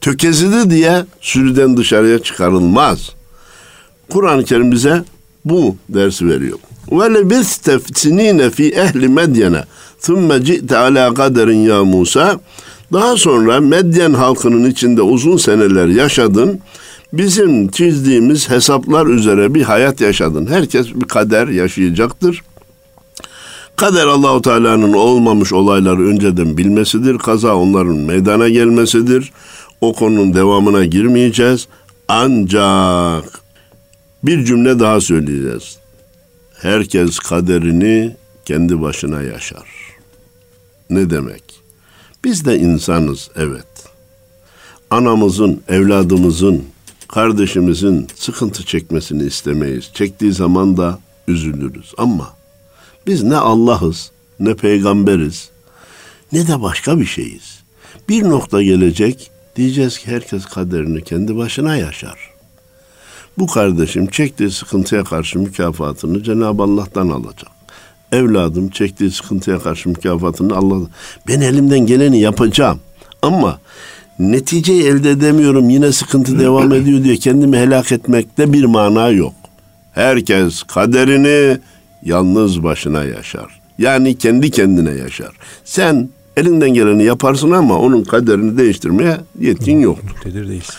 tökezidi 0.00 0.70
diye 0.70 1.04
sürüden 1.20 1.76
dışarıya 1.76 2.18
çıkarılmaz. 2.18 3.10
Kur'an-ı 4.10 4.44
Kerim 4.44 4.72
bize 4.72 5.04
bu 5.44 5.76
dersi 5.88 6.28
veriyor. 6.28 6.58
Lebiste 6.92 7.78
sinine 7.94 8.50
fi 8.50 8.68
ehli 8.70 9.08
medyene 9.08 9.64
thumme 10.02 10.44
ci'te 10.44 10.76
ala 10.76 11.14
kaderin 11.14 11.58
ya 11.58 11.84
Musa 11.84 12.40
daha 12.92 13.16
sonra 13.16 13.60
Medyen 13.60 14.12
halkının 14.12 14.70
içinde 14.70 15.02
uzun 15.02 15.36
seneler 15.36 15.86
yaşadın. 15.86 16.60
Bizim 17.12 17.68
çizdiğimiz 17.68 18.50
hesaplar 18.50 19.06
üzere 19.06 19.54
bir 19.54 19.62
hayat 19.62 20.00
yaşadın. 20.00 20.46
Herkes 20.46 20.94
bir 20.94 21.04
kader 21.04 21.48
yaşayacaktır. 21.48 22.42
Kader 23.76 24.06
Allahu 24.06 24.42
Teala'nın 24.42 24.92
olmamış 24.92 25.52
olayları 25.52 26.06
önceden 26.08 26.56
bilmesidir. 26.56 27.18
Kaza 27.18 27.56
onların 27.56 27.96
meydana 27.96 28.48
gelmesidir. 28.48 29.32
O 29.80 29.92
konunun 29.92 30.34
devamına 30.34 30.84
girmeyeceğiz. 30.84 31.68
Ancak 32.08 33.24
bir 34.22 34.44
cümle 34.44 34.80
daha 34.80 35.00
söyleyeceğiz. 35.00 35.78
Herkes 36.62 37.18
kaderini 37.18 38.16
kendi 38.44 38.80
başına 38.80 39.22
yaşar. 39.22 39.68
Ne 40.90 41.10
demek? 41.10 41.42
Biz 42.24 42.44
de 42.44 42.58
insanız 42.58 43.30
evet. 43.36 43.66
Anamızın, 44.90 45.62
evladımızın, 45.68 46.64
kardeşimizin 47.08 48.06
sıkıntı 48.14 48.64
çekmesini 48.64 49.24
istemeyiz. 49.24 49.90
Çektiği 49.94 50.32
zaman 50.32 50.76
da 50.76 50.98
üzülürüz. 51.28 51.92
Ama 51.98 52.34
biz 53.06 53.22
ne 53.22 53.36
Allah'ız, 53.36 54.10
ne 54.40 54.54
peygamberiz, 54.54 55.50
ne 56.32 56.48
de 56.48 56.62
başka 56.62 57.00
bir 57.00 57.06
şeyiz. 57.06 57.58
Bir 58.08 58.24
nokta 58.24 58.62
gelecek, 58.62 59.30
diyeceğiz 59.56 59.98
ki 59.98 60.06
herkes 60.06 60.44
kaderini 60.46 61.04
kendi 61.04 61.36
başına 61.36 61.76
yaşar. 61.76 62.35
Bu 63.38 63.46
kardeşim 63.46 64.06
çektiği 64.06 64.50
sıkıntıya 64.50 65.04
karşı 65.04 65.38
mükafatını 65.38 66.22
Cenab-ı 66.22 66.62
Allah'tan 66.62 67.08
alacak 67.08 67.56
evladım 68.12 68.68
çektiği 68.68 69.10
sıkıntıya 69.10 69.58
karşı 69.58 69.88
mükafatını 69.88 70.56
Allah 70.56 70.86
ben 71.28 71.40
elimden 71.40 71.86
geleni 71.86 72.20
yapacağım. 72.20 72.80
Ama 73.22 73.58
neticeyi 74.18 74.82
elde 74.82 75.10
edemiyorum 75.10 75.70
yine 75.70 75.92
sıkıntı 75.92 76.38
devam 76.38 76.72
ediyor 76.72 77.04
diye 77.04 77.16
kendimi 77.16 77.56
helak 77.56 77.92
etmekte 77.92 78.52
bir 78.52 78.64
mana 78.64 79.08
yok. 79.08 79.34
Herkes 79.92 80.62
kaderini 80.62 81.58
yalnız 82.02 82.62
başına 82.62 83.04
yaşar. 83.04 83.60
Yani 83.78 84.18
kendi 84.18 84.50
kendine 84.50 84.90
yaşar. 84.90 85.36
Sen 85.64 86.08
elinden 86.36 86.70
geleni 86.70 87.04
yaparsın 87.04 87.50
ama 87.50 87.78
onun 87.78 88.04
kaderini 88.04 88.58
değiştirmeye 88.58 89.16
yetkin 89.40 89.80
yoktur. 89.80 90.08
Muktedir 90.08 90.48
değilsin. 90.48 90.74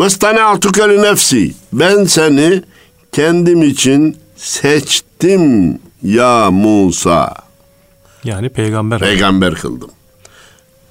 Vestana'tuke 0.00 0.88
nefsi. 0.88 1.54
Ben 1.72 2.04
seni 2.04 2.62
kendim 3.12 3.62
için 3.62 4.16
seçtim 4.36 5.78
ya 6.02 6.50
Musa. 6.50 7.34
Yani 8.24 8.48
peygamber. 8.48 8.98
Peygamber 9.00 9.54
kıldım. 9.54 9.90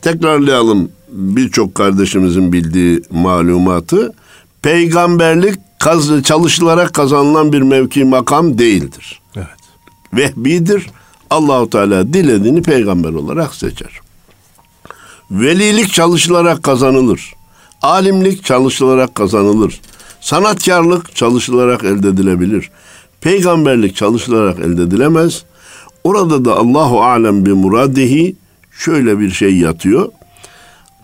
Tekrarlayalım 0.01 0.91
birçok 1.11 1.75
kardeşimizin 1.75 2.53
bildiği 2.53 3.01
malumatı. 3.09 4.13
Peygamberlik 4.61 5.55
kaz 5.79 6.23
çalışılarak 6.23 6.93
kazanılan 6.93 7.53
bir 7.53 7.61
mevki 7.61 8.03
makam 8.03 8.57
değildir. 8.57 9.21
Evet. 9.35 9.47
Vehbidir. 10.13 10.87
Allahu 11.29 11.69
Teala 11.69 12.13
dilediğini 12.13 12.61
peygamber 12.61 13.13
olarak 13.13 13.55
seçer. 13.55 13.99
Velilik 15.31 15.93
çalışılarak 15.93 16.63
kazanılır. 16.63 17.33
Alimlik 17.81 18.45
çalışılarak 18.45 19.15
kazanılır. 19.15 19.81
Sanatkarlık 20.21 21.15
çalışılarak 21.15 21.83
elde 21.83 22.07
edilebilir 22.07 22.71
peygamberlik 23.21 23.95
çalışılarak 23.95 24.59
elde 24.59 24.83
edilemez. 24.83 25.43
Orada 26.03 26.45
da 26.45 26.57
Allahu 26.57 27.03
alem 27.03 27.45
bir 27.45 27.51
muradihi 27.51 28.35
şöyle 28.71 29.19
bir 29.19 29.31
şey 29.31 29.57
yatıyor. 29.57 30.09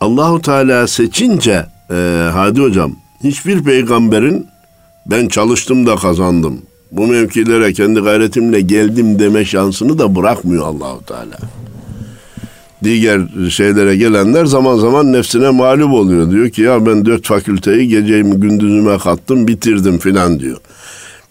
Allahu 0.01 0.41
Teala 0.41 0.87
seçince 0.87 1.65
e, 1.91 2.29
hadi 2.33 2.61
hocam 2.61 2.91
hiçbir 3.23 3.63
peygamberin 3.63 4.47
ben 5.05 5.27
çalıştım 5.27 5.87
da 5.87 5.95
kazandım. 5.95 6.61
Bu 6.91 7.07
mevkilere 7.07 7.73
kendi 7.73 7.99
gayretimle 7.99 8.61
geldim 8.61 9.19
deme 9.19 9.45
şansını 9.45 9.99
da 9.99 10.15
bırakmıyor 10.15 10.67
Allahu 10.67 11.05
Teala. 11.05 11.37
Diğer 12.83 13.21
şeylere 13.49 13.95
gelenler 13.95 14.45
zaman 14.45 14.77
zaman 14.77 15.13
nefsine 15.13 15.49
mağlup 15.49 15.93
oluyor. 15.93 16.31
Diyor 16.31 16.49
ki 16.49 16.61
ya 16.61 16.85
ben 16.85 17.05
dört 17.05 17.25
fakülteyi 17.25 17.87
gecemi 17.87 18.39
gündüzüme 18.39 18.97
kattım 18.97 19.47
bitirdim 19.47 19.99
filan 19.99 20.39
diyor. 20.39 20.57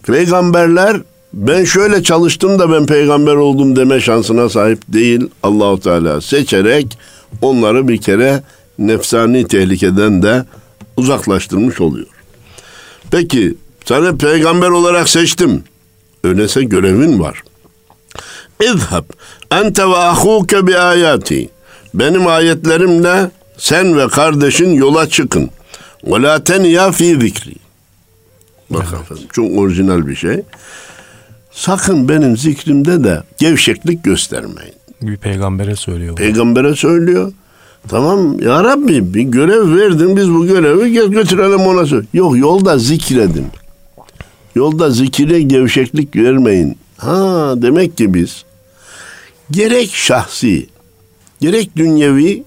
Peygamberler 0.03 0.97
ben 1.33 1.63
şöyle 1.63 2.03
çalıştım 2.03 2.59
da 2.59 2.71
ben 2.71 2.85
peygamber 2.85 3.35
oldum 3.35 3.75
deme 3.75 3.99
şansına 3.99 4.49
sahip 4.49 4.79
değil. 4.87 5.27
Allahu 5.43 5.79
Teala 5.79 6.21
seçerek 6.21 6.97
onları 7.41 7.87
bir 7.87 7.97
kere 7.97 8.43
nefsani 8.79 9.47
tehlikeden 9.47 10.23
de 10.23 10.45
uzaklaştırmış 10.97 11.81
oluyor. 11.81 12.07
Peki 13.11 13.55
seni 13.85 14.17
peygamber 14.17 14.69
olarak 14.69 15.09
seçtim. 15.09 15.63
Öyleyse 16.23 16.63
görevin 16.63 17.19
var. 17.19 17.43
İzhab 18.63 19.03
ente 19.51 19.87
ve 19.87 19.97
ahuke 19.97 20.67
bi 20.67 20.77
ayati. 20.77 21.49
Benim 21.93 22.27
ayetlerimle 22.27 23.31
sen 23.57 23.97
ve 23.97 24.07
kardeşin 24.07 24.69
yola 24.69 25.09
çıkın. 25.09 25.49
Ve 26.03 26.21
la 26.21 26.43
teniya 26.43 26.91
fi 26.91 27.05
zikri. 27.05 27.55
Bak 28.69 28.85
evet. 28.89 29.01
efendim 29.01 29.23
çok 29.31 29.57
orijinal 29.57 30.07
bir 30.07 30.15
şey. 30.15 30.41
Sakın 31.51 32.09
benim 32.09 32.37
zikrimde 32.37 33.03
de 33.03 33.23
gevşeklik 33.37 34.03
göstermeyin. 34.03 34.73
Bir 35.01 35.17
peygambere 35.17 35.75
söylüyor. 35.75 36.15
Peygambere 36.15 36.75
söylüyor. 36.75 37.33
Tamam 37.87 38.39
ya 38.39 38.63
Rabbi 38.63 39.13
bir 39.13 39.21
görev 39.21 39.75
verdin 39.75 40.17
biz 40.17 40.29
bu 40.29 40.47
görevi 40.47 41.11
götürelim 41.11 41.59
ona 41.59 41.85
söyle. 41.85 42.05
Yok 42.13 42.37
yolda 42.37 42.77
zikredin. 42.77 43.47
Yolda 44.55 44.89
zikire 44.89 45.41
gevşeklik 45.41 46.15
vermeyin. 46.15 46.77
Ha 46.97 47.53
demek 47.57 47.97
ki 47.97 48.13
biz 48.13 48.45
gerek 49.51 49.93
şahsi 49.93 50.67
gerek 51.41 51.75
dünyevi 51.75 52.43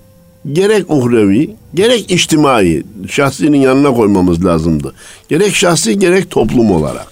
gerek 0.52 0.90
uhrevi, 0.90 1.50
gerek 1.74 2.10
içtimai, 2.10 2.82
şahsinin 3.08 3.58
yanına 3.58 3.94
koymamız 3.94 4.44
lazımdı. 4.44 4.94
Gerek 5.28 5.54
şahsi, 5.54 5.98
gerek 5.98 6.30
toplum 6.30 6.70
olarak. 6.70 7.06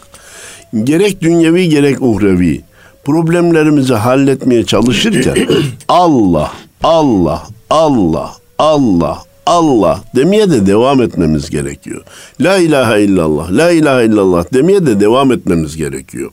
Gerek 0.84 1.20
dünyevi, 1.20 1.68
gerek 1.68 2.02
uhrevi 2.02 2.60
problemlerimizi 3.04 3.94
halletmeye 3.94 4.66
çalışırken 4.66 5.36
Allah, 5.88 6.52
Allah, 6.82 7.46
Allah, 7.70 8.34
Allah, 8.58 9.22
Allah 9.46 10.00
demeye 10.16 10.50
de 10.50 10.66
devam 10.66 11.02
etmemiz 11.02 11.50
gerekiyor. 11.50 12.02
La 12.40 12.56
ilahe 12.56 13.02
illallah, 13.02 13.52
la 13.52 13.70
ilahe 13.70 14.04
illallah 14.04 14.44
demeye 14.54 14.86
de 14.86 15.00
devam 15.00 15.32
etmemiz 15.32 15.76
gerekiyor. 15.76 16.30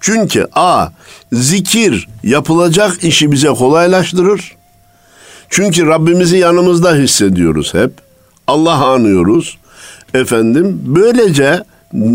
Çünkü 0.00 0.46
a 0.54 0.88
zikir 1.32 2.08
yapılacak 2.22 3.04
işi 3.04 3.32
bize 3.32 3.48
kolaylaştırır. 3.48 4.56
Çünkü 5.50 5.86
Rabbimizi 5.86 6.36
yanımızda 6.36 6.94
hissediyoruz 6.94 7.74
hep. 7.74 7.92
Allah 8.46 8.86
anıyoruz. 8.86 9.58
Efendim 10.14 10.80
böylece 10.86 11.64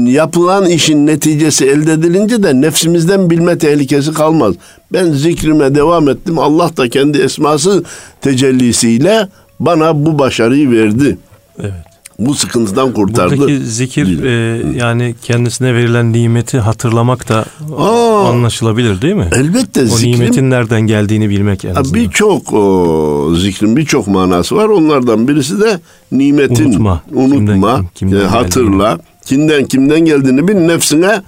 yapılan 0.05 0.65
işin 0.65 1.07
neticesi 1.07 1.65
elde 1.65 1.93
edilince 1.93 2.43
de 2.43 2.61
nefsimizden 2.61 3.29
bilme 3.29 3.57
tehlikesi 3.57 4.13
kalmaz. 4.13 4.55
Ben 4.93 5.11
zikrime 5.11 5.75
devam 5.75 6.09
ettim. 6.09 6.39
Allah 6.39 6.77
da 6.77 6.89
kendi 6.89 7.17
esması 7.17 7.83
tecellisiyle 8.21 9.27
bana 9.59 10.05
bu 10.05 10.19
başarıyı 10.19 10.71
verdi. 10.71 11.17
Evet. 11.59 11.94
Bu 12.19 12.33
sıkıntıdan 12.33 12.93
kurtardı. 12.93 13.37
Buradaki 13.37 13.57
zikir 13.65 14.23
e, 14.23 14.61
yani 14.77 15.15
kendisine 15.21 15.73
verilen 15.73 16.13
nimeti 16.13 16.59
hatırlamak 16.59 17.29
da 17.29 17.45
Aa, 17.77 18.29
anlaşılabilir 18.29 19.01
değil 19.01 19.15
mi? 19.15 19.29
Elbette 19.35 19.81
O 19.81 19.85
zikrin 19.85 20.11
nimetin 20.11 20.49
nereden 20.49 20.81
geldiğini 20.81 21.29
bilmek 21.29 21.65
en 21.65 21.75
azından. 21.75 21.93
Birçok 22.01 22.53
o, 22.53 23.33
zikrin 23.35 23.75
birçok 23.77 24.07
manası 24.07 24.55
var. 24.55 24.65
Onlardan 24.69 25.27
birisi 25.27 25.61
de 25.61 25.79
nimetin 26.11 26.65
Unutma. 26.69 27.01
unutma, 27.13 27.45
Kimden- 27.45 27.85
kimden 27.95 28.19
e, 28.21 28.23
hatırla, 28.23 28.99
kimden 29.25 29.65
kimden 29.65 29.99
geldiğini 29.99 30.47
bil, 30.47 30.53
nefsine 30.55 31.21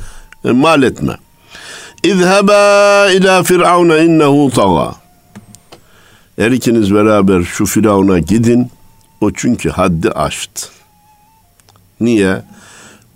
e, 0.45 0.51
mal 0.51 0.83
etme. 0.83 1.17
İzheba 2.03 3.07
ila 3.11 3.43
firavuna 3.43 3.97
innehu 3.97 4.49
taga. 4.55 4.95
Her 6.39 6.51
ikiniz 6.51 6.93
beraber 6.93 7.43
şu 7.43 7.65
firavuna 7.65 8.19
gidin. 8.19 8.67
O 9.21 9.31
çünkü 9.31 9.69
haddi 9.69 10.11
aştı. 10.11 10.67
Niye? 12.01 12.41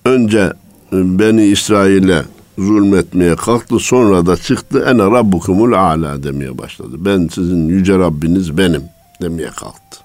Önce 0.06 0.54
e, 0.94 1.20
Beni 1.20 1.46
İsrail'e 1.46 2.24
zulmetmeye 2.58 3.36
kalktı. 3.36 3.80
Sonra 3.80 4.26
da 4.26 4.38
çıktı. 4.38 4.86
Ene 4.90 5.04
rabbukumul 5.04 5.74
ala 5.74 6.24
demeye 6.24 6.58
başladı. 6.58 6.96
Ben 7.00 7.30
sizin 7.36 7.68
yüce 7.68 7.98
Rabbiniz 7.98 8.58
benim 8.58 8.84
demeye 9.22 9.50
kalktı. 9.50 10.00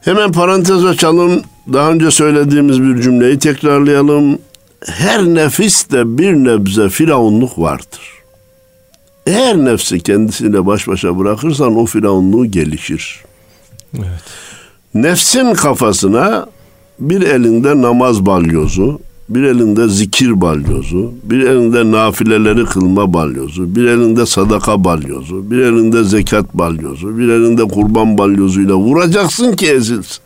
Hemen 0.00 0.32
parantez 0.32 0.84
açalım. 0.84 1.42
Daha 1.72 1.90
önce 1.90 2.10
söylediğimiz 2.10 2.82
bir 2.82 3.02
cümleyi 3.02 3.38
tekrarlayalım. 3.38 4.38
Her 4.86 5.22
nefiste 5.24 6.18
bir 6.18 6.32
nebze 6.32 6.88
firavunluk 6.88 7.58
vardır. 7.58 8.00
Eğer 9.26 9.56
nefsi 9.56 10.00
kendisiyle 10.00 10.66
baş 10.66 10.88
başa 10.88 11.18
bırakırsan 11.18 11.76
o 11.76 11.86
firavunluğu 11.86 12.46
gelişir. 12.46 13.22
Evet. 13.98 14.22
Nefsin 14.94 15.54
kafasına 15.54 16.46
bir 17.00 17.20
elinde 17.22 17.82
namaz 17.82 18.26
balyozu, 18.26 19.00
bir 19.28 19.42
elinde 19.42 19.88
zikir 19.88 20.40
balyozu, 20.40 21.12
bir 21.22 21.40
elinde 21.40 21.90
nafileleri 21.92 22.64
kılma 22.64 23.12
balyozu, 23.14 23.76
bir 23.76 23.84
elinde 23.84 24.26
sadaka 24.26 24.84
balyozu, 24.84 25.50
bir 25.50 25.58
elinde 25.58 26.04
zekat 26.04 26.54
balyozu, 26.54 27.18
bir 27.18 27.28
elinde 27.28 27.64
kurban 27.64 28.18
balyozuyla 28.18 28.74
vuracaksın 28.74 29.56
ki 29.56 29.66
ezilsin. 29.66 30.16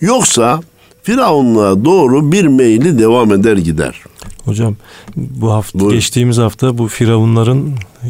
Yoksa 0.00 0.60
Firavunluğa 1.02 1.84
doğru 1.84 2.32
bir 2.32 2.44
meyli 2.46 2.98
devam 2.98 3.32
eder 3.32 3.56
gider. 3.56 4.00
Hocam 4.44 4.76
bu 5.16 5.52
hafta 5.52 5.78
Buyurun. 5.78 5.94
geçtiğimiz 5.94 6.38
hafta 6.38 6.78
bu 6.78 6.88
firavunların 6.88 7.62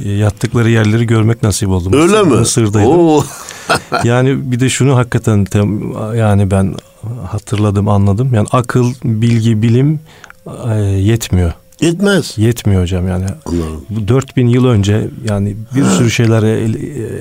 e, 0.04 0.11
yattıkları 0.11 0.71
yerleri 0.71 1.06
görmek 1.06 1.42
nasip 1.42 1.68
oldu. 1.68 1.90
Öyle 1.97 2.12
Mısır- 2.12 2.26
mi? 2.26 2.35
Mısır'daydım. 2.37 2.90
Oo. 2.90 3.25
Yani 4.04 4.52
bir 4.52 4.61
de 4.61 4.68
şunu 4.68 4.97
hakikaten 4.97 5.47
yani 6.16 6.50
ben 6.50 6.75
hatırladım 7.30 7.88
anladım. 7.88 8.35
Yani 8.35 8.47
akıl, 8.52 8.92
bilgi, 9.04 9.62
bilim 9.62 10.00
e, 10.71 10.75
yetmiyor. 10.80 11.52
Yetmez. 11.80 12.38
Yetmiyor 12.38 12.83
hocam 12.83 13.09
yani. 13.09 13.25
Allah'ım. 13.47 13.85
Bu 13.90 14.09
4000 14.09 14.47
yıl 14.49 14.64
önce 14.66 15.09
yani 15.28 15.56
bir 15.76 15.85
sürü 15.85 16.11
şeyler 16.11 16.42
el- 16.42 16.75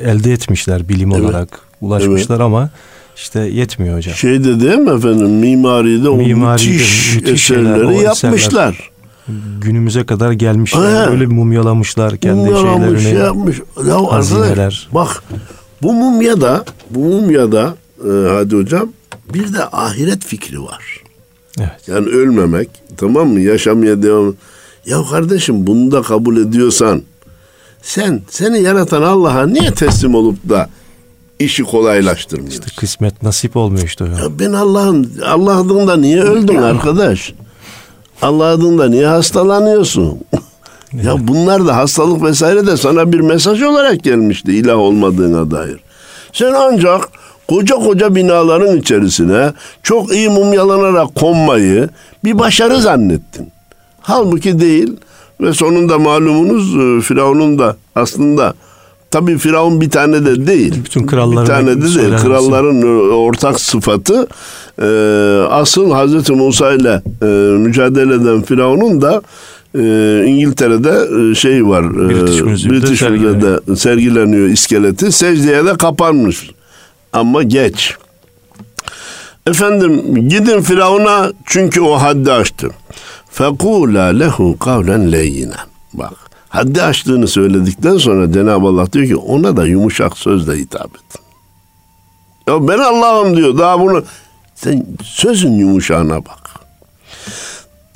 elde 0.05 0.31
etmişler 0.33 0.89
bilim 0.89 1.11
Evet. 1.11 1.21
olarak 1.23 1.59
ulaşmışlar 1.81 2.39
ama 2.39 2.69
işte 3.15 3.39
yetmiyor 3.39 3.97
hocam. 3.97 4.15
Şeyde 4.15 4.59
değil 4.59 4.77
mi 4.77 4.89
efendim 4.91 5.29
mimaride 5.29 6.09
o 6.09 6.15
Mimaride 6.17 6.67
müthiş, 6.71 7.15
müthiş 7.15 7.43
şeyler, 7.43 7.61
eserleri 7.71 7.85
o 7.85 7.91
eserler. 7.91 8.05
yapmışlar. 8.33 8.89
Günümüze 9.61 10.03
kadar 10.05 10.31
gelmişler. 10.31 10.81
Ha. 10.95 11.05
Öyle 11.09 11.21
bir 11.21 11.35
mumyalamışlar 11.35 12.17
kendi 12.17 12.35
Mumyalamış, 12.37 12.79
şeylerini. 12.85 13.01
şey 13.01 13.13
yapmış. 13.13 13.61
Ya 13.87 13.95
arkadaş 13.95 14.87
bak 14.93 15.23
bu 15.83 15.93
mumyada 15.93 16.65
bu 16.89 16.99
mumyada 16.99 17.75
e, 18.05 18.09
hadi 18.29 18.55
hocam 18.55 18.89
bir 19.33 19.53
de 19.53 19.65
ahiret 19.71 20.25
fikri 20.25 20.63
var. 20.63 21.01
Evet. 21.59 21.87
Yani 21.87 22.07
ölmemek 22.07 22.69
tamam 22.97 23.27
mı 23.27 23.39
yaşamaya 23.39 24.03
devam. 24.03 24.35
Ya 24.85 25.03
kardeşim 25.11 25.67
bunu 25.67 25.91
da 25.91 26.01
kabul 26.01 26.37
ediyorsan 26.37 27.01
sen 27.81 28.21
seni 28.29 28.61
yaratan 28.61 29.01
Allah'a 29.01 29.47
niye 29.47 29.71
teslim 29.71 30.15
olup 30.15 30.49
da 30.49 30.69
işi 31.39 31.63
kolaylaştırmıyorsun? 31.63 32.63
Kısmet 32.77 33.23
nasip 33.23 33.57
olmuyor 33.57 33.83
işte 33.83 34.05
hocam. 34.05 34.19
Ya 34.19 34.39
ben 34.39 34.53
Allah'ın 34.53 35.11
Allah 35.25 35.57
adında 35.57 35.97
niye 35.97 36.21
öldün 36.21 36.55
arkadaş? 36.57 37.33
Allah 38.21 38.45
adında 38.45 38.89
niye 38.89 39.07
hastalanıyorsun? 39.07 40.19
Ya 41.01 41.27
bunlar 41.27 41.67
da 41.67 41.75
hastalık 41.75 42.23
vesaire 42.23 42.67
de 42.67 42.77
sana 42.77 43.11
bir 43.11 43.19
mesaj 43.19 43.61
olarak 43.61 44.03
gelmişti 44.03 44.53
ilah 44.53 44.77
olmadığına 44.77 45.51
dair. 45.51 45.79
Sen 46.33 46.53
ancak 46.53 47.09
koca 47.47 47.75
koca 47.75 48.15
binaların 48.15 48.77
içerisine 48.77 49.53
çok 49.83 50.13
iyi 50.13 50.29
mumyalanarak 50.29 51.15
konmayı 51.15 51.89
bir 52.23 52.39
başarı 52.39 52.81
zannettin. 52.81 53.51
Halbuki 54.01 54.59
değil 54.59 54.95
ve 55.41 55.53
sonunda 55.53 55.99
malumunuz 55.99 56.75
e, 56.75 57.01
Firavun'un 57.01 57.59
da 57.59 57.75
aslında 57.95 58.53
tabii 59.11 59.37
Firavun 59.37 59.81
bir 59.81 59.89
tane 59.89 60.25
de 60.25 60.47
değil. 60.47 60.75
Bütün 60.85 61.05
kralların 61.05 61.41
bir 61.41 61.47
tane 61.47 61.77
de 61.77 61.81
değil. 61.81 61.93
söylenmesi. 61.93 62.25
Kralların 62.25 62.81
e, 62.81 63.13
ortak 63.13 63.59
sıfatı 63.59 64.27
e, 64.81 64.87
asıl 65.49 65.91
Hazreti 65.91 66.33
Musa 66.33 66.73
ile 66.73 67.01
e, 67.21 67.25
mücadele 67.57 68.13
eden 68.13 68.41
Firavun'un 68.41 69.01
da 69.01 69.21
e, 69.75 70.23
İngiltere'de 70.27 71.31
e, 71.31 71.35
şey 71.35 71.67
var. 71.67 71.83
e, 71.83 72.09
British 72.09 72.41
Museum'da 72.41 72.73
British 72.75 72.99
sergileniyor. 72.99 73.75
Sergileniyor 73.77 74.47
iskeleti. 74.47 75.11
Secdeye 75.11 75.65
de 75.65 75.77
kapanmış. 75.77 76.49
Ama 77.13 77.43
geç. 77.43 77.95
Efendim 79.47 80.15
gidin 80.29 80.61
Firavun'a 80.61 81.31
çünkü 81.45 81.81
o 81.81 81.93
haddi 81.93 82.31
aştı. 82.31 82.69
Fekula 83.29 84.03
lehu 84.03 84.59
kavlen 84.59 85.11
leyyinen. 85.11 85.67
Bak 85.93 86.13
haddi 86.49 86.81
aştığını 86.81 87.27
söyledikten 87.27 87.97
sonra 87.97 88.31
Cenab-ı 88.31 88.67
Allah 88.67 88.93
diyor 88.93 89.07
ki 89.07 89.15
ona 89.15 89.57
da 89.57 89.65
yumuşak 89.65 90.17
sözle 90.17 90.57
hitap 90.57 90.95
et. 90.95 91.19
Ya 92.47 92.67
ben 92.67 92.77
Allah'ım 92.79 93.37
diyor 93.37 93.57
daha 93.57 93.79
bunu 93.79 94.03
sen 94.55 94.85
sözün 95.03 95.51
yumuşağına 95.51 96.25
bak. 96.25 96.49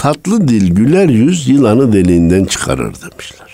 Tatlı 0.07 0.47
dil 0.47 0.75
güler 0.75 1.09
yüz 1.09 1.47
yılanı 1.47 1.93
deliğinden 1.93 2.45
çıkarır 2.45 2.93
demişler. 3.01 3.47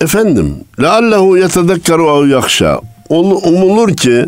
Efendim, 0.00 0.56
leallehu 0.82 1.36
yetedekkeru 1.36 2.02
ev 2.24 2.28
yakşa. 2.28 2.80
Ol- 3.08 3.42
Umulur 3.44 3.96
ki 3.96 4.26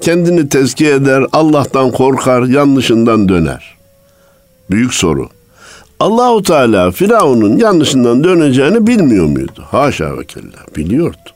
kendini 0.00 0.48
tezkiye 0.48 0.94
eder, 0.94 1.24
Allah'tan 1.32 1.90
korkar, 1.90 2.42
yanlışından 2.42 3.28
döner. 3.28 3.74
Büyük 4.70 4.94
soru. 4.94 5.28
Allahu 6.00 6.42
Teala 6.42 6.90
Firavun'un 6.90 7.56
yanlışından 7.56 8.24
döneceğini 8.24 8.86
bilmiyor 8.86 9.26
muydu? 9.26 9.64
Haşa 9.70 10.18
ve 10.18 10.24
kella. 10.24 10.76
Biliyordu. 10.76 11.30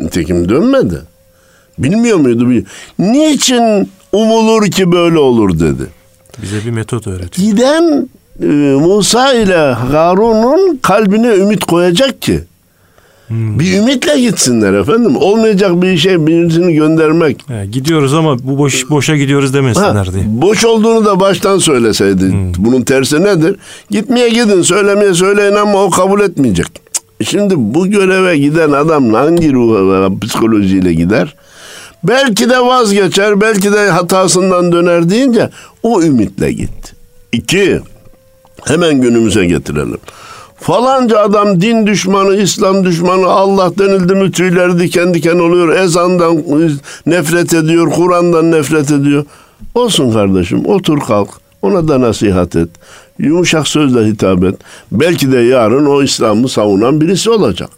Nitekim 0.00 0.48
dönmedi. 0.48 1.02
Bilmiyor 1.78 2.18
muydu? 2.18 2.64
Niçin 2.98 3.90
umulur 4.12 4.70
ki 4.70 4.92
böyle 4.92 5.18
olur 5.18 5.60
dedi. 5.60 5.86
Bize 6.42 6.64
bir 6.66 6.70
metot 6.70 7.06
öğretiyor. 7.06 7.48
Giden 7.50 8.08
Musa 8.46 9.32
ile 9.32 9.56
Harun'un 9.72 10.78
kalbine 10.82 11.34
ümit 11.34 11.64
koyacak 11.64 12.22
ki. 12.22 12.40
Bir 13.30 13.78
ümitle 13.78 14.20
gitsinler 14.20 14.72
efendim. 14.72 15.16
Olmayacak 15.16 15.82
bir 15.82 15.96
şey 15.96 16.26
birisini 16.26 16.74
göndermek. 16.74 17.48
He, 17.48 17.66
gidiyoruz 17.66 18.14
ama 18.14 18.38
bu 18.38 18.58
boş 18.58 18.90
boşa 18.90 19.16
gidiyoruz 19.16 19.50
Ha, 19.50 19.54
demesinler 19.54 20.12
diye. 20.12 20.24
boş 20.26 20.64
olduğunu 20.64 21.04
da 21.04 21.20
baştan 21.20 21.58
söyleseydi. 21.58 22.32
Bunun 22.58 22.82
tersi 22.82 23.22
nedir? 23.24 23.56
Gitmeye 23.90 24.28
gidin, 24.28 24.62
söylemeye 24.62 25.14
söyleyin 25.14 25.54
ama 25.54 25.82
o 25.84 25.90
kabul 25.90 26.20
etmeyecek. 26.20 26.66
Şimdi 27.24 27.54
bu 27.56 27.86
göreve 27.86 28.38
giden 28.38 28.72
adam 28.72 29.12
hangi 29.14 29.52
ruh 29.52 30.20
psikolojiyle 30.20 30.92
gider? 30.94 31.34
Belki 32.04 32.50
de 32.50 32.60
vazgeçer, 32.60 33.40
belki 33.40 33.72
de 33.72 33.90
hatasından 33.90 34.72
döner 34.72 35.10
deyince 35.10 35.50
o 35.82 36.02
ümitle 36.02 36.52
gitti. 36.52 36.92
İki, 37.32 37.80
hemen 38.64 39.00
günümüze 39.00 39.46
getirelim. 39.46 39.98
Falanca 40.60 41.18
adam 41.18 41.60
din 41.60 41.86
düşmanı, 41.86 42.36
İslam 42.36 42.84
düşmanı, 42.84 43.26
Allah 43.26 43.78
denildi 43.78 44.14
mi 44.14 44.32
tüyleri 44.32 44.78
diken 44.78 45.14
diken 45.14 45.38
oluyor. 45.38 45.76
Ezandan 45.76 46.42
nefret 47.06 47.54
ediyor, 47.54 47.90
Kur'an'dan 47.90 48.50
nefret 48.50 48.90
ediyor. 48.90 49.24
Olsun 49.74 50.12
kardeşim, 50.12 50.66
otur 50.66 51.00
kalk, 51.00 51.28
ona 51.62 51.88
da 51.88 52.00
nasihat 52.00 52.56
et. 52.56 52.68
Yumuşak 53.18 53.68
sözle 53.68 54.06
hitap 54.06 54.44
et. 54.44 54.54
Belki 54.92 55.32
de 55.32 55.38
yarın 55.38 55.86
o 55.86 56.02
İslam'ı 56.02 56.48
savunan 56.48 57.00
birisi 57.00 57.30
olacak. 57.30 57.70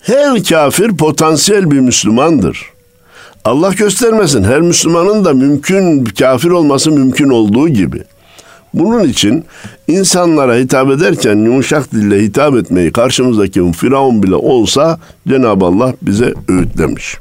Her 0.00 0.44
kafir 0.44 0.96
potansiyel 0.96 1.70
bir 1.70 1.80
Müslümandır. 1.80 2.62
Allah 3.44 3.72
göstermesin. 3.72 4.44
Her 4.44 4.60
Müslümanın 4.60 5.24
da 5.24 5.34
mümkün 5.34 6.04
kafir 6.04 6.50
olması 6.50 6.90
mümkün 6.90 7.28
olduğu 7.28 7.68
gibi. 7.68 8.02
Bunun 8.74 9.04
için 9.04 9.44
insanlara 9.88 10.54
hitap 10.56 10.90
ederken 10.90 11.36
yumuşak 11.36 11.92
dille 11.92 12.22
hitap 12.22 12.56
etmeyi 12.56 12.92
karşımızdaki 12.92 13.72
Firavun 13.72 14.22
bile 14.22 14.34
olsa 14.34 14.98
Cenab-ı 15.28 15.64
Allah 15.64 15.94
bize 16.02 16.34
öğütlemiş. 16.48 17.16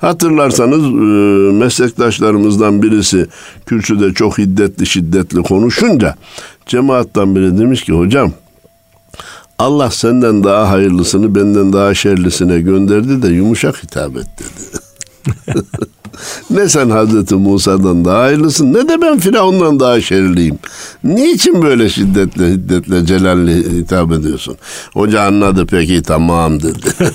Hatırlarsanız 0.00 0.84
e, 0.84 1.56
meslektaşlarımızdan 1.64 2.82
birisi 2.82 3.26
kürsüde 3.66 4.14
çok 4.14 4.38
hiddetli 4.38 4.86
şiddetli 4.86 5.42
konuşunca 5.42 6.14
cemaattan 6.66 7.36
biri 7.36 7.58
demiş 7.58 7.84
ki 7.84 7.92
hocam 7.92 8.32
Allah 9.58 9.90
senden 9.90 10.44
daha 10.44 10.70
hayırlısını 10.70 11.34
benden 11.34 11.72
daha 11.72 11.94
şerlisine 11.94 12.60
gönderdi 12.60 13.22
de 13.22 13.28
yumuşak 13.28 13.82
hitap 13.82 14.16
et 14.16 14.26
dedi. 14.38 14.82
ne 16.50 16.68
sen 16.68 16.90
Hazreti 16.90 17.34
Musa'dan 17.34 18.04
daha 18.04 18.22
hayırlısın 18.22 18.74
ne 18.74 18.88
de 18.88 19.00
ben 19.00 19.18
Firavun'dan 19.18 19.80
daha 19.80 20.00
şerliyim. 20.00 20.58
Niçin 21.04 21.62
böyle 21.62 21.88
şiddetle, 21.88 22.50
hiddetle, 22.50 23.06
celalli 23.06 23.78
hitap 23.78 24.12
ediyorsun? 24.12 24.56
Hoca 24.94 25.22
anladı 25.22 25.66
peki 25.66 26.02
tamam 26.02 26.62
dedi. 26.62 26.88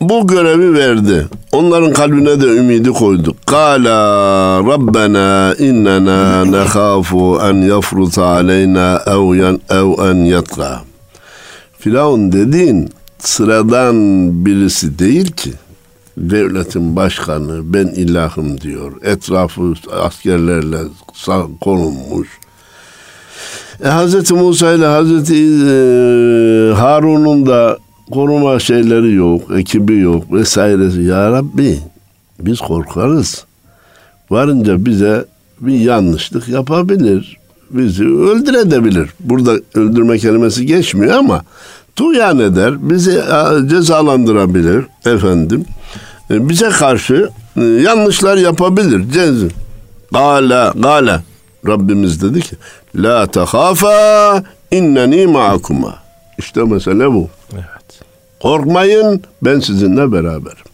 Bu 0.00 0.26
görevi 0.26 0.74
verdi. 0.74 1.26
Onların 1.52 1.92
kalbine 1.92 2.40
de 2.40 2.46
ümidi 2.46 2.90
koydu. 2.90 3.34
Kala 3.46 4.58
Rabbena 4.58 5.54
innena 5.58 6.44
nekhafu 6.44 7.40
en 7.42 7.54
yafruta 7.54 8.24
aleyna 8.24 9.02
ev, 9.06 9.34
yan, 9.34 9.60
ev 9.70 10.10
en 10.10 10.24
yatla. 10.24 10.82
Firavun 11.78 12.32
dediğin 12.32 12.90
sıradan 13.18 13.96
birisi 14.46 14.98
değil 14.98 15.32
ki 15.32 15.52
devletin 16.16 16.96
başkanı 16.96 17.60
ben 17.74 17.86
ilahım 17.86 18.60
diyor. 18.60 18.92
Etrafı 19.02 19.72
askerlerle 19.92 20.78
konulmuş. 21.60 22.28
E, 23.84 23.88
Hz. 23.88 24.30
Musa 24.30 24.72
ile 24.72 24.86
Hz. 24.86 25.30
E, 25.30 26.74
Harun'un 26.74 27.46
da 27.46 27.78
koruma 28.10 28.58
şeyleri 28.58 29.12
yok, 29.12 29.42
ekibi 29.58 29.98
yok 29.98 30.32
vesairesi. 30.32 31.02
Ya 31.02 31.30
Rabbi 31.30 31.78
biz 32.40 32.58
korkarız. 32.58 33.44
Varınca 34.30 34.86
bize 34.86 35.24
bir 35.60 35.80
yanlışlık 35.80 36.48
yapabilir. 36.48 37.38
Bizi 37.70 38.04
öldürebilir. 38.04 39.10
Burada 39.20 39.52
öldürme 39.74 40.18
kelimesi 40.18 40.66
geçmiyor 40.66 41.14
ama 41.14 41.42
tuyan 41.96 42.38
eder, 42.38 42.90
bizi 42.90 43.18
e, 43.18 43.68
cezalandırabilir 43.68 44.84
efendim. 45.06 45.64
E, 46.30 46.48
bize 46.48 46.68
karşı 46.68 47.30
e, 47.56 47.64
yanlışlar 47.64 48.36
yapabilir. 48.36 49.12
Cez. 49.12 49.42
Gala, 50.12 50.72
gala. 50.76 51.22
Rabbimiz 51.66 52.22
dedi 52.22 52.40
ki 52.40 52.56
La 52.96 53.26
tehafa 53.26 54.42
inneni 54.70 55.26
ma'akuma. 55.26 55.94
İşte 56.38 56.64
mesele 56.64 57.12
bu. 57.12 57.28
Evet. 57.52 58.00
Korkmayın 58.42 59.22
ben 59.42 59.60
sizinle 59.60 60.12
beraberim. 60.12 60.64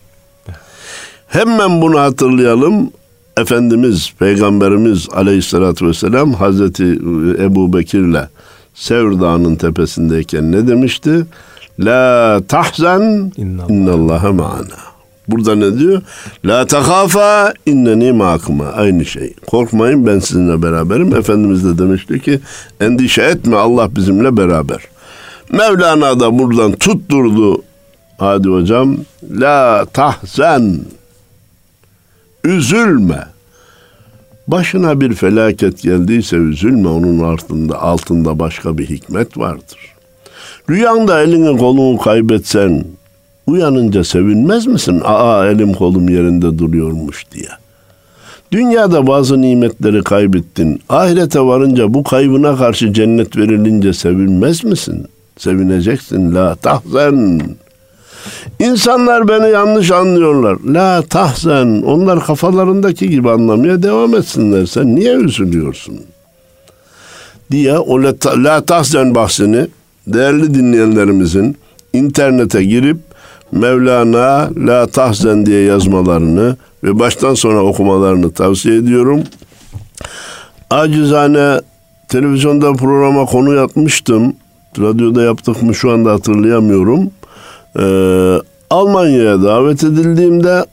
Hemen 1.29 1.83
bunu 1.83 2.01
hatırlayalım. 2.01 2.91
Efendimiz, 3.37 4.13
Peygamberimiz 4.19 5.09
aleyhissalatü 5.13 5.87
vesselam 5.87 6.35
Hazreti 6.35 6.85
Ebu 7.43 7.73
Bekir'le 7.73 8.29
Sevr 8.81 9.21
Dağı'nın 9.21 9.57
tepesindeyken 9.57 10.53
ne 10.53 10.69
demişti? 10.69 11.27
La 11.81 12.41
tahzan 12.49 13.33
innallaha 13.37 14.33
ma'ana. 14.33 14.81
Burada 15.29 15.55
ne 15.55 15.79
diyor? 15.79 16.03
La 16.45 16.67
tehafa 16.67 17.55
inneni 17.67 18.13
ma'akuma. 18.13 18.65
Aynı 18.65 19.05
şey. 19.05 19.35
Korkmayın 19.47 20.07
ben 20.07 20.19
sizinle 20.19 20.63
beraberim. 20.63 21.15
Efendimiz 21.17 21.65
de 21.65 21.79
demişti 21.79 22.21
ki 22.21 22.41
endişe 22.81 23.23
etme 23.23 23.57
Allah 23.57 23.97
bizimle 23.97 24.37
beraber. 24.37 24.81
Mevlana 25.53 26.21
da 26.21 26.39
buradan 26.39 26.73
tutturdu. 26.73 27.63
Hadi 28.19 28.49
hocam. 28.49 28.97
La 29.31 29.87
tahzen. 29.93 30.81
Üzülme. 32.45 33.25
Başına 34.51 35.01
bir 35.01 35.15
felaket 35.15 35.83
geldiyse 35.83 36.37
üzülme 36.37 36.89
onun 36.89 37.19
altında 37.19 37.83
altında 37.83 38.39
başka 38.39 38.79
bir 38.79 38.89
hikmet 38.89 39.39
vardır. 39.39 39.79
Rüyanda 40.71 41.23
elini 41.23 41.59
kolunu 41.59 41.99
kaybetsen 41.99 42.85
uyanınca 43.47 44.05
sevinmez 44.05 44.67
misin? 44.67 45.01
Aa 45.05 45.47
elim 45.47 45.73
kolum 45.73 46.09
yerinde 46.09 46.59
duruyormuş 46.59 47.27
diye. 47.33 47.49
Dünyada 48.53 49.07
bazı 49.07 49.41
nimetleri 49.41 50.03
kaybettin. 50.03 50.81
Ahirete 50.89 51.41
varınca 51.41 51.95
bu 51.95 52.05
kaybına 52.05 52.57
karşı 52.57 52.93
cennet 52.93 53.37
verilince 53.37 53.93
sevinmez 53.93 54.65
misin? 54.65 55.07
Sevineceksin. 55.39 56.35
La 56.35 56.55
tahzen. 56.55 57.41
İnsanlar 58.61 59.29
beni 59.29 59.51
yanlış 59.51 59.91
anlıyorlar. 59.91 60.57
La 60.67 61.03
tahzen. 61.03 61.83
Onlar 61.83 62.25
kafalarındaki 62.27 63.11
gibi 63.11 63.31
anlamaya 63.31 63.83
devam 63.83 64.15
etsinler. 64.15 64.67
Sen 64.67 64.97
niye 64.97 65.15
üzülüyorsun? 65.15 66.01
Diye 67.51 67.79
o 67.79 68.03
la, 68.03 68.15
la 68.37 68.65
tahzen 68.65 69.15
bahsini 69.15 69.67
değerli 70.07 70.55
dinleyenlerimizin 70.55 71.57
internete 71.93 72.65
girip 72.65 72.97
Mevlana 73.53 74.51
La 74.57 74.87
Tahzen 74.87 75.47
diye 75.47 75.63
yazmalarını 75.63 76.57
ve 76.85 76.99
baştan 76.99 77.35
sona 77.35 77.63
okumalarını 77.63 78.33
tavsiye 78.33 78.77
ediyorum. 78.77 79.23
Acizane 80.71 81.61
televizyonda 82.09 82.73
programa 82.73 83.25
konu 83.25 83.55
yapmıştım. 83.55 84.35
Radyoda 84.79 85.23
yaptık 85.23 85.63
mı 85.63 85.75
şu 85.75 85.91
anda 85.91 86.13
hatırlayamıyorum. 86.13 87.11
Ee, 87.79 88.39
Almanya'ya 88.71 89.43
davet 89.43 89.85
edildiğimde 89.85 90.65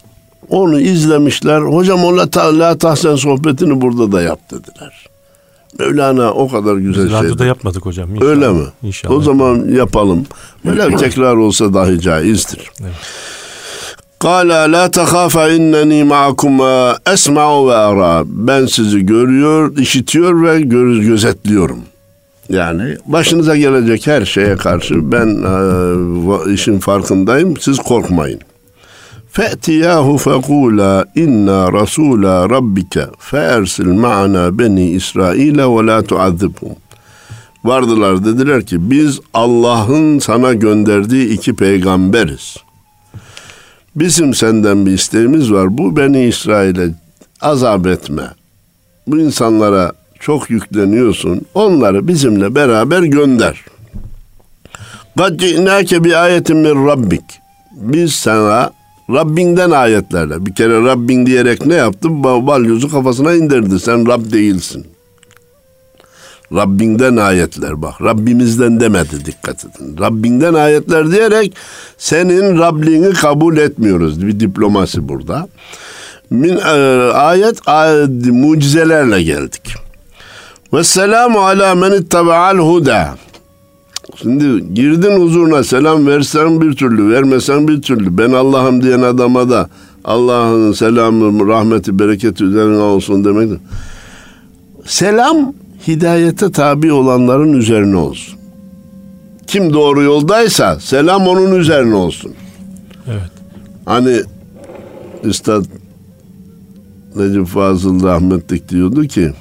onu 0.49 0.79
izlemişler. 0.79 1.61
Hocam 1.61 2.05
o 2.05 2.17
La, 2.17 2.77
Tahsen 2.77 3.15
sohbetini 3.15 3.81
burada 3.81 4.11
da 4.11 4.21
yap 4.21 4.39
dediler. 4.51 5.07
Mevlana 5.79 6.31
o 6.31 6.49
kadar 6.49 6.75
güzel 6.75 7.05
Biz 7.05 7.11
radyoda 7.11 7.45
yapmadık 7.45 7.85
hocam. 7.85 8.15
İnşallah. 8.15 8.29
Öyle 8.29 8.49
mi? 8.49 8.65
İnşallah. 8.83 9.15
O 9.15 9.21
zaman 9.21 9.67
yapalım. 9.69 10.25
Böyle 10.65 10.95
tekrar 10.95 11.35
olsa 11.35 11.73
dahi 11.73 11.99
caizdir. 12.01 12.71
Evet. 12.81 12.91
Kala 14.19 14.71
la 14.71 14.91
tehafa 14.91 15.49
inneni 15.49 16.03
ma'akuma 16.03 16.97
esma'u 17.13 17.67
ve 17.67 17.75
ara. 17.75 18.23
Ben 18.25 18.65
sizi 18.65 19.05
görüyor, 19.05 19.77
işitiyor 19.77 20.43
ve 20.43 20.61
göz, 20.61 21.01
gözetliyorum. 21.01 21.79
Yani 22.48 22.96
başınıza 23.06 23.56
gelecek 23.56 24.06
her 24.06 24.24
şeye 24.24 24.56
karşı 24.56 25.12
ben 25.12 25.28
e, 25.28 26.52
işin 26.52 26.78
farkındayım. 26.78 27.56
Siz 27.56 27.78
korkmayın. 27.78 28.40
فَأْتِيَاهُ 29.36 30.18
فَقُولَا 30.18 31.04
اِنَّا 31.24 31.60
رَسُولَ 31.80 32.24
رَبِّكَ 32.56 32.96
فَاَرْسِلْ 33.30 33.88
مَعَنَا 34.04 34.44
بَنِي 34.58 34.96
İsrail 34.96 35.58
وَلَا 35.58 36.06
تُعَذِّبْهُمْ 36.06 36.74
Vardılar 37.64 38.24
dediler 38.24 38.66
ki 38.66 38.90
biz 38.90 39.20
Allah'ın 39.34 40.18
sana 40.18 40.52
gönderdiği 40.52 41.28
iki 41.28 41.56
peygamberiz. 41.56 42.56
Bizim 43.96 44.34
senden 44.34 44.86
bir 44.86 44.92
isteğimiz 44.92 45.52
var. 45.52 45.78
Bu 45.78 45.96
Beni 45.96 46.24
İsrail'e 46.24 46.88
azap 47.40 47.86
etme. 47.86 48.22
Bu 49.06 49.18
insanlara 49.18 49.92
çok 50.27 50.49
yükleniyorsun. 50.49 51.41
Onları 51.53 52.07
bizimle 52.07 52.55
beraber 52.55 53.03
gönder. 53.03 53.65
Kad 55.17 55.39
ci'nâke 55.39 56.03
bi 56.03 56.17
ayetin 56.17 56.57
min 56.57 56.87
rabbik. 56.87 57.23
Biz 57.71 58.13
sana 58.13 58.71
Rabbinden 59.09 59.71
ayetlerle. 59.71 60.45
Bir 60.45 60.55
kere 60.55 60.83
Rabbin 60.83 61.25
diyerek 61.25 61.65
ne 61.65 61.75
yaptın? 61.75 62.23
Balyozu 62.23 62.91
kafasına 62.91 63.33
indirdi. 63.33 63.79
Sen 63.79 64.07
Rab 64.07 64.31
değilsin. 64.31 64.87
Rabbinden 66.53 67.17
ayetler 67.17 67.81
bak. 67.81 68.01
Rabbimizden 68.01 68.79
demedi 68.79 69.25
dikkat 69.25 69.65
edin. 69.65 69.97
Rabbinden 69.97 70.53
ayetler 70.53 71.11
diyerek 71.11 71.55
senin 71.97 72.59
Rabliğini 72.59 73.13
kabul 73.13 73.57
etmiyoruz. 73.57 74.27
Bir 74.27 74.39
diplomasi 74.39 75.07
burada. 75.09 75.47
Min, 76.29 76.57
e, 76.57 76.71
ayet, 77.11 77.67
ayet 77.67 78.25
mucizelerle 78.25 79.23
geldik. 79.23 79.86
Ve 80.73 80.83
selamu 80.83 81.39
ala 81.39 81.75
men 81.75 81.91
ittaba'al 81.91 82.57
huda. 82.57 83.15
Şimdi 84.15 84.73
girdin 84.73 85.21
huzuruna 85.21 85.63
selam 85.63 86.07
versen 86.07 86.61
bir 86.61 86.75
türlü, 86.75 87.13
vermesen 87.13 87.67
bir 87.67 87.81
türlü. 87.81 88.17
Ben 88.17 88.31
Allah'ım 88.31 88.83
diyen 88.83 89.01
adama 89.01 89.49
da 89.49 89.69
Allah'ın 90.05 90.71
selamı, 90.71 91.47
rahmeti, 91.47 91.99
bereketi 91.99 92.43
üzerine 92.43 92.77
olsun 92.77 93.25
demek. 93.25 93.59
Selam 94.85 95.53
hidayete 95.87 96.51
tabi 96.51 96.91
olanların 96.91 97.53
üzerine 97.53 97.95
olsun. 97.95 98.39
Kim 99.47 99.73
doğru 99.73 100.01
yoldaysa 100.01 100.79
selam 100.79 101.27
onun 101.27 101.59
üzerine 101.59 101.95
olsun. 101.95 102.31
Evet. 103.07 103.31
Hani 103.85 104.21
Üstad 105.23 105.65
Necip 107.15 107.47
Fazıl 107.47 108.03
rahmetlik 108.03 108.69
diyordu 108.69 109.03
ki 109.03 109.31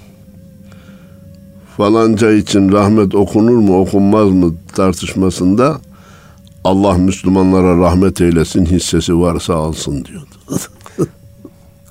falanca 1.77 2.33
için 2.33 2.73
rahmet 2.73 3.15
okunur 3.15 3.57
mu 3.57 3.81
okunmaz 3.81 4.31
mı 4.31 4.55
tartışmasında 4.75 5.81
Allah 6.65 6.95
Müslümanlara 6.95 7.79
rahmet 7.79 8.21
eylesin 8.21 8.67
hissesi 8.67 9.21
varsa 9.21 9.55
alsın 9.55 10.05
diyordu. 10.05 10.27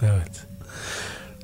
evet. 0.01 0.31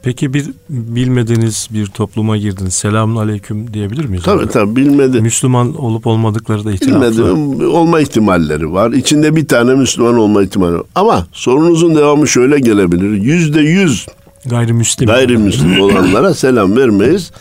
Peki 0.03 0.33
bir 0.33 0.45
bilmediğiniz 0.69 1.67
bir 1.73 1.85
topluma 1.85 2.37
girdiniz. 2.37 2.73
Selamun 2.73 3.15
aleyküm 3.15 3.73
diyebilir 3.73 4.05
miyiz? 4.05 4.23
Tabii 4.25 4.47
tabii 4.47 4.75
bilmedi. 4.75 5.21
Müslüman 5.21 5.75
olup 5.75 6.07
olmadıkları 6.07 6.65
da 6.65 6.71
ihtilaflı. 6.71 7.17
Bilmedi. 7.17 7.65
Olma 7.65 7.99
ihtimalleri 7.99 8.73
var. 8.73 8.91
İçinde 8.91 9.35
bir 9.35 9.47
tane 9.47 9.75
Müslüman 9.75 10.17
olma 10.17 10.43
ihtimali 10.43 10.73
var. 10.73 10.83
Ama 10.95 11.27
sorunuzun 11.31 11.95
devamı 11.95 12.27
şöyle 12.27 12.59
gelebilir. 12.59 13.09
Yüzde 13.09 13.61
yüz 13.61 14.07
Gayrimüslim. 14.45 15.07
gayrimüslim 15.07 15.81
olanlara 15.81 16.33
selam 16.33 16.75
vermeyiz. 16.77 17.31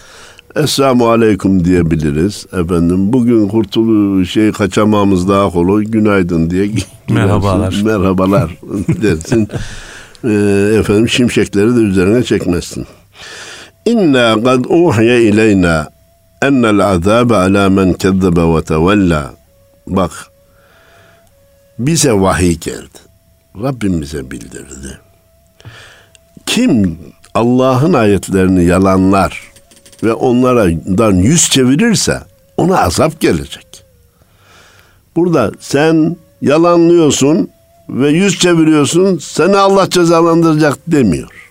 Esselamu 0.57 1.09
aleyküm 1.09 1.65
diyebiliriz. 1.65 2.47
Efendim 2.53 3.13
bugün 3.13 3.49
kurtulu 3.49 4.27
şey 4.27 4.53
kaçamamız 4.53 5.29
daha 5.29 5.51
kolay. 5.51 5.85
Günaydın 5.85 6.51
diye. 6.51 6.71
Merhabalar. 7.09 7.81
Merhabalar 7.85 8.51
dersin. 9.03 9.49
Ee, 10.25 10.79
efendim 10.79 11.09
şimşekleri 11.09 11.77
de 11.77 11.81
üzerine 11.81 12.23
çekmezsin. 12.23 12.87
İnna 13.87 14.43
kad 14.45 14.65
uhiye 14.65 15.23
ileyna 15.23 15.89
ennel 16.43 16.87
azabe 16.87 17.37
ala 17.37 17.71
men 17.71 17.93
kezzebe 17.93 18.55
ve 18.55 18.63
tevella. 18.63 19.31
Bak 19.87 20.11
bize 21.79 22.13
vahiy 22.13 22.55
geldi. 22.55 22.99
Rabbim 23.63 24.01
bize 24.01 24.31
bildirdi. 24.31 24.99
Kim 26.47 26.99
Allah'ın 27.35 27.93
ayetlerini 27.93 28.65
yalanlar 28.65 29.50
ve 30.03 30.13
onlardan 30.13 31.15
yüz 31.15 31.51
çevirirse 31.51 32.21
ona 32.57 32.79
azap 32.79 33.21
gelecek. 33.21 33.85
Burada 35.17 35.53
sen 35.61 36.17
yalanlıyorsun 36.43 37.51
ve 37.89 38.09
yüz 38.09 38.39
çeviriyorsun 38.39 39.19
seni 39.19 39.57
Allah 39.57 39.91
cezalandıracak 39.91 40.79
demiyor. 40.87 41.51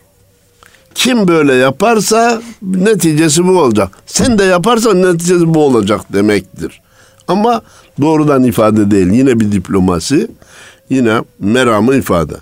Kim 0.96 1.28
böyle 1.28 1.54
yaparsa 1.54 2.42
neticesi 2.62 3.48
bu 3.48 3.60
olacak. 3.60 3.90
Sen 4.06 4.40
de 4.40 4.44
yaparsan 4.44 5.02
neticesi 5.02 5.54
bu 5.54 5.64
olacak 5.66 6.14
demektir. 6.14 6.82
Ama 7.28 7.62
doğrudan 8.02 8.44
ifade 8.44 8.92
değil. 8.92 9.12
Yine 9.12 9.40
bir 9.40 9.52
diplomasi. 9.52 10.28
Yine 10.90 11.22
meramı 11.40 11.96
ifade. 11.96 12.34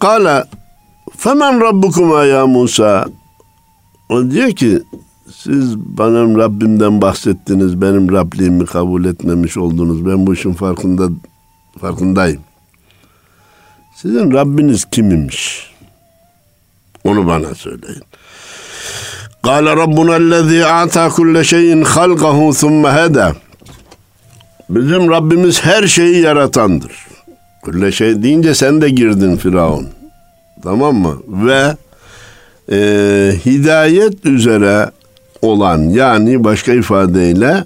Kala 0.00 0.48
Femen 1.16 1.60
Rabbukuma 1.60 2.24
ya 2.24 2.46
Musa 2.46 3.06
O 4.10 4.30
diyor 4.30 4.50
ki 4.50 4.82
siz 5.44 5.78
benim 5.78 6.38
Rabbimden 6.38 7.00
bahsettiniz, 7.00 7.80
benim 7.80 8.12
Rabliğimi 8.12 8.66
kabul 8.66 9.04
etmemiş 9.04 9.56
oldunuz. 9.56 10.06
Ben 10.06 10.26
bu 10.26 10.34
işin 10.34 10.52
farkında 10.52 11.08
farkındayım. 11.80 12.40
Sizin 13.96 14.32
Rabbiniz 14.32 14.84
kimmiş? 14.84 15.70
Onu 17.04 17.26
bana 17.26 17.54
söyleyin. 17.54 18.02
قال 19.48 19.66
ربنا 19.82 20.14
الذي 20.24 20.60
آتى 20.82 21.04
كل 21.18 21.34
شيء 21.52 21.70
خلقه 21.94 22.38
ثم 22.62 22.82
هدى 22.98 23.28
Bizim 24.70 25.10
Rabbimiz 25.10 25.64
her 25.64 25.86
şeyi 25.86 26.18
yaratandır. 26.20 26.92
Külle 27.64 27.92
şey 27.92 28.22
deyince 28.22 28.54
sen 28.54 28.80
de 28.80 28.88
girdin 28.88 29.36
Firavun. 29.36 29.88
Tamam 30.62 30.94
mı? 30.96 31.16
Ve 31.28 31.76
e, 32.72 32.78
hidayet 33.46 34.26
üzere 34.26 34.90
olan 35.42 35.78
yani 35.78 36.44
başka 36.44 36.72
ifadeyle 36.72 37.64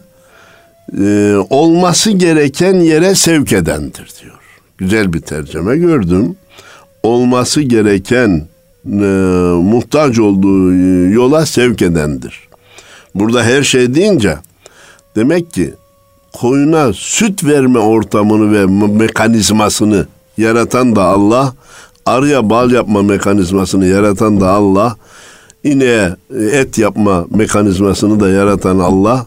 e, 0.98 1.36
olması 1.50 2.10
gereken 2.10 2.74
yere 2.74 3.14
sevk 3.14 3.52
edendir 3.52 4.10
diyor. 4.22 4.38
Güzel 4.78 5.12
bir 5.12 5.20
tercüme 5.20 5.76
gördüm. 5.76 6.36
Olması 7.02 7.60
gereken 7.60 8.46
e, 8.86 9.06
muhtaç 9.62 10.18
olduğu 10.18 10.74
yola 11.12 11.46
sevk 11.46 11.82
edendir. 11.82 12.40
Burada 13.14 13.42
her 13.42 13.62
şey 13.62 13.94
deyince 13.94 14.36
demek 15.16 15.52
ki 15.52 15.74
koyuna 16.32 16.92
süt 16.92 17.44
verme 17.44 17.78
ortamını 17.78 18.52
ve 18.52 18.66
mekanizmasını 19.04 20.06
yaratan 20.38 20.96
da 20.96 21.02
Allah, 21.02 21.54
arıya 22.06 22.50
bal 22.50 22.70
yapma 22.70 23.02
mekanizmasını 23.02 23.86
yaratan 23.86 24.40
da 24.40 24.50
Allah, 24.50 24.96
ineğe 25.66 26.16
et 26.52 26.78
yapma 26.78 27.24
mekanizmasını 27.30 28.20
da 28.20 28.28
yaratan 28.28 28.78
Allah, 28.78 29.26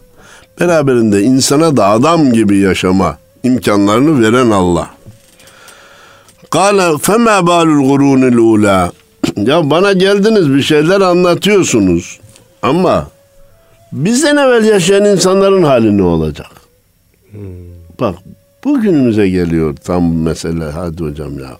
beraberinde 0.59 1.21
insana 1.21 1.77
da 1.77 1.85
adam 1.87 2.33
gibi 2.33 2.57
yaşama 2.57 3.17
imkanlarını 3.43 4.21
veren 4.21 4.49
Allah. 4.51 4.89
Kale 6.49 6.97
fema 6.97 7.47
balul 7.47 7.89
gurunil 7.89 8.37
ula. 8.37 8.91
Ya 9.35 9.69
bana 9.69 9.93
geldiniz 9.93 10.53
bir 10.53 10.61
şeyler 10.61 11.01
anlatıyorsunuz. 11.01 12.19
Ama 12.61 13.07
bizden 13.91 14.37
evvel 14.37 14.63
yaşayan 14.65 15.05
insanların 15.05 15.63
hali 15.63 15.97
ne 15.97 16.03
olacak? 16.03 16.51
Bak 17.99 18.15
bugünümüze 18.63 19.29
geliyor 19.29 19.75
tam 19.83 20.13
mesele. 20.13 20.63
Hadi 20.63 21.03
hocam 21.03 21.39
ya. 21.39 21.57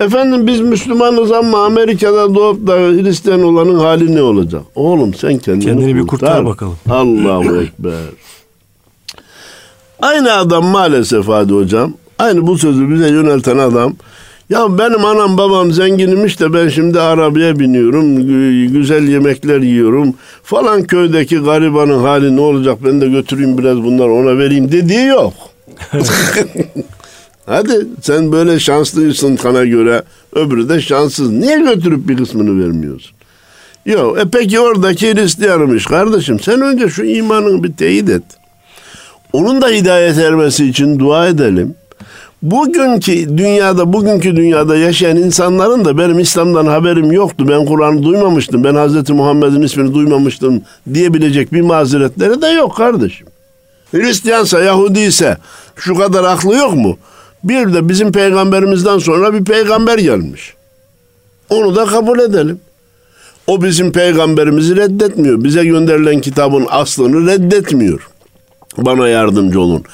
Efendim 0.00 0.46
biz 0.46 0.60
Müslümanız 0.60 1.32
ama 1.32 1.64
Amerika'da 1.64 2.34
doğup 2.34 2.66
da 2.66 2.72
Hristiyan 2.72 3.42
olanın 3.42 3.78
hali 3.78 4.14
ne 4.14 4.22
olacak? 4.22 4.62
Oğlum 4.74 5.14
sen 5.14 5.38
kendini, 5.38 5.64
Kendini 5.64 5.94
bir 5.96 6.06
kurtar 6.06 6.46
bakalım. 6.46 6.76
Allahu 6.90 7.56
Ekber. 7.62 7.92
Aynı 10.02 10.32
adam 10.32 10.64
maalesef 10.66 11.28
hadi 11.28 11.52
hocam. 11.52 11.92
Aynı 12.18 12.46
bu 12.46 12.58
sözü 12.58 12.90
bize 12.90 13.08
yönelten 13.08 13.58
adam. 13.58 13.94
Ya 14.50 14.78
benim 14.78 15.04
anam 15.04 15.38
babam 15.38 15.72
zenginmiş 15.72 16.40
de 16.40 16.52
ben 16.54 16.68
şimdi 16.68 17.00
arabaya 17.00 17.58
biniyorum. 17.58 18.16
Güzel 18.72 19.08
yemekler 19.08 19.60
yiyorum. 19.60 20.14
Falan 20.42 20.82
köydeki 20.84 21.38
garibanın 21.38 21.98
hali 22.02 22.36
ne 22.36 22.40
olacak 22.40 22.78
ben 22.84 23.00
de 23.00 23.08
götüreyim 23.08 23.58
biraz 23.58 23.82
bunlar 23.82 24.08
ona 24.08 24.38
vereyim 24.38 24.72
dediği 24.72 25.06
yok. 25.06 25.32
Hadi 27.48 27.86
sen 28.02 28.32
böyle 28.32 28.60
şanslısın 28.60 29.36
kana 29.36 29.64
göre 29.64 30.02
öbürü 30.34 30.68
de 30.68 30.80
şanssız. 30.80 31.30
Niye 31.30 31.60
götürüp 31.60 32.08
bir 32.08 32.16
kısmını 32.16 32.64
vermiyorsun? 32.64 33.16
Yok 33.86 34.18
e 34.18 34.22
peki 34.32 34.60
oradaki 34.60 35.14
Hristiyanmış 35.14 35.86
kardeşim. 35.86 36.40
Sen 36.40 36.60
önce 36.60 36.88
şu 36.88 37.04
imanını 37.04 37.64
bir 37.64 37.72
teyit 37.72 38.10
et. 38.10 38.22
Onun 39.32 39.62
da 39.62 39.68
hidayet 39.68 40.18
ermesi 40.18 40.66
için 40.66 40.98
dua 40.98 41.28
edelim. 41.28 41.74
Bugünkü 42.42 43.38
dünyada, 43.38 43.92
bugünkü 43.92 44.36
dünyada 44.36 44.76
yaşayan 44.76 45.16
insanların 45.16 45.84
da 45.84 45.98
benim 45.98 46.18
İslam'dan 46.18 46.66
haberim 46.66 47.12
yoktu. 47.12 47.46
Ben 47.48 47.64
Kur'an'ı 47.64 48.02
duymamıştım. 48.02 48.64
Ben 48.64 48.74
Hazreti 48.74 49.12
Muhammed'in 49.12 49.62
ismini 49.62 49.94
duymamıştım 49.94 50.62
diyebilecek 50.94 51.52
bir 51.52 51.60
mazeretleri 51.60 52.42
de 52.42 52.46
yok 52.46 52.76
kardeşim. 52.76 53.26
Hristiyansa, 53.90 54.60
Yahudi 54.60 55.00
ise 55.00 55.36
şu 55.76 55.94
kadar 55.94 56.24
aklı 56.24 56.54
yok 56.56 56.74
mu? 56.74 56.98
Bir 57.44 57.74
de 57.74 57.88
bizim 57.88 58.12
peygamberimizden 58.12 58.98
sonra 58.98 59.34
bir 59.34 59.44
peygamber 59.44 59.98
gelmiş. 59.98 60.54
Onu 61.50 61.76
da 61.76 61.86
kabul 61.86 62.18
edelim. 62.18 62.60
O 63.46 63.62
bizim 63.62 63.92
peygamberimizi 63.92 64.76
reddetmiyor. 64.76 65.44
Bize 65.44 65.64
gönderilen 65.64 66.20
kitabın 66.20 66.66
aslını 66.70 67.26
reddetmiyor. 67.26 68.08
Bana 68.78 69.08
yardımcı 69.08 69.60
olun. 69.60 69.84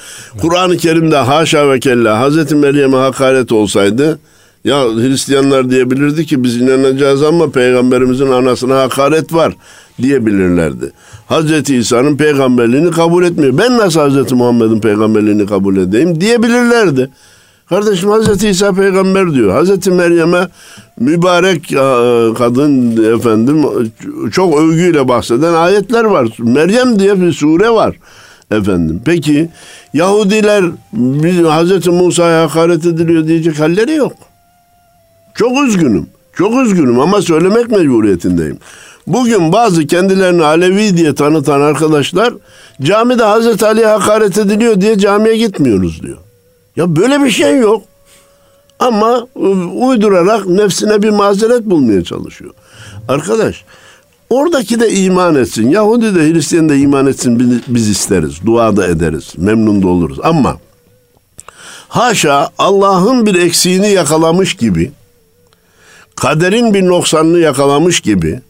Kur'an-ı 0.41 0.77
Kerim'de 0.77 1.17
haşa 1.17 1.69
ve 1.71 1.79
kella 1.79 2.19
Hazreti 2.19 2.55
Meryem'e 2.55 2.97
hakaret 2.97 3.51
olsaydı 3.51 4.19
ya 4.65 4.83
Hristiyanlar 4.83 5.69
diyebilirdi 5.69 6.25
ki 6.25 6.43
biz 6.43 6.57
inanacağız 6.57 7.23
ama 7.23 7.49
peygamberimizin 7.49 8.31
anasına 8.31 8.81
hakaret 8.81 9.33
var 9.33 9.53
diyebilirlerdi. 10.01 10.91
Hazreti 11.27 11.75
İsa'nın 11.75 12.17
peygamberliğini 12.17 12.91
kabul 12.91 13.25
etmiyor. 13.25 13.57
Ben 13.57 13.77
nasıl 13.77 13.99
Hazreti 13.99 14.35
Muhammed'in 14.35 14.79
peygamberliğini 14.79 15.45
kabul 15.45 15.77
edeyim 15.77 16.21
diyebilirlerdi. 16.21 17.09
Kardeşim 17.69 18.09
Hazreti 18.09 18.49
İsa 18.49 18.73
peygamber 18.73 19.33
diyor. 19.33 19.51
Hazreti 19.51 19.91
Meryem'e 19.91 20.47
mübarek 20.99 21.67
kadın 22.37 22.97
efendim 23.15 23.65
çok 24.31 24.59
övgüyle 24.59 25.07
bahseden 25.07 25.53
ayetler 25.53 26.03
var. 26.03 26.29
Meryem 26.39 26.99
diye 26.99 27.21
bir 27.21 27.33
sure 27.33 27.69
var 27.69 27.95
efendim. 28.51 29.01
Peki 29.05 29.49
Yahudiler 29.93 30.63
Hazreti 31.49 31.89
Musa'ya 31.89 32.43
hakaret 32.43 32.85
ediliyor 32.85 33.27
diyecek 33.27 33.59
halleri 33.59 33.93
yok. 33.93 34.13
Çok 35.35 35.67
üzgünüm. 35.67 36.07
Çok 36.33 36.65
üzgünüm 36.65 36.99
ama 36.99 37.21
söylemek 37.21 37.71
mecburiyetindeyim. 37.71 38.57
Bugün 39.07 39.53
bazı 39.53 39.87
kendilerini 39.87 40.43
Alevi 40.43 40.97
diye 40.97 41.15
tanıtan 41.15 41.61
arkadaşlar 41.61 42.33
camide 42.81 43.23
Hazreti 43.23 43.65
Ali'ye 43.65 43.87
hakaret 43.87 44.37
ediliyor 44.37 44.81
diye 44.81 44.97
camiye 44.97 45.37
gitmiyoruz 45.37 46.01
diyor. 46.01 46.17
Ya 46.75 46.95
böyle 46.95 47.23
bir 47.23 47.29
şey 47.29 47.57
yok. 47.57 47.83
Ama 48.79 49.27
uydurarak 49.73 50.47
nefsine 50.47 51.01
bir 51.01 51.09
mazeret 51.09 51.65
bulmaya 51.65 52.03
çalışıyor. 52.03 52.51
Arkadaş 53.07 53.63
oradaki 54.29 54.79
de 54.79 54.91
iman 54.91 55.35
etsin. 55.35 55.69
Yahudi 55.69 56.15
de 56.15 56.33
Hristiyan 56.33 56.69
da 56.69 56.75
iman 56.75 57.07
etsin 57.07 57.63
biz 57.67 57.89
isteriz. 57.89 58.45
Dua 58.45 58.77
da 58.77 58.87
ederiz. 58.87 59.33
Memnun 59.37 59.83
da 59.83 59.87
oluruz. 59.87 60.19
Ama 60.23 60.57
haşa 61.87 62.49
Allah'ın 62.57 63.25
bir 63.25 63.35
eksiğini 63.35 63.89
yakalamış 63.89 64.53
gibi 64.53 64.91
kaderin 66.15 66.73
bir 66.73 66.87
noksanını 66.87 67.39
yakalamış 67.39 67.99
gibi 67.99 68.41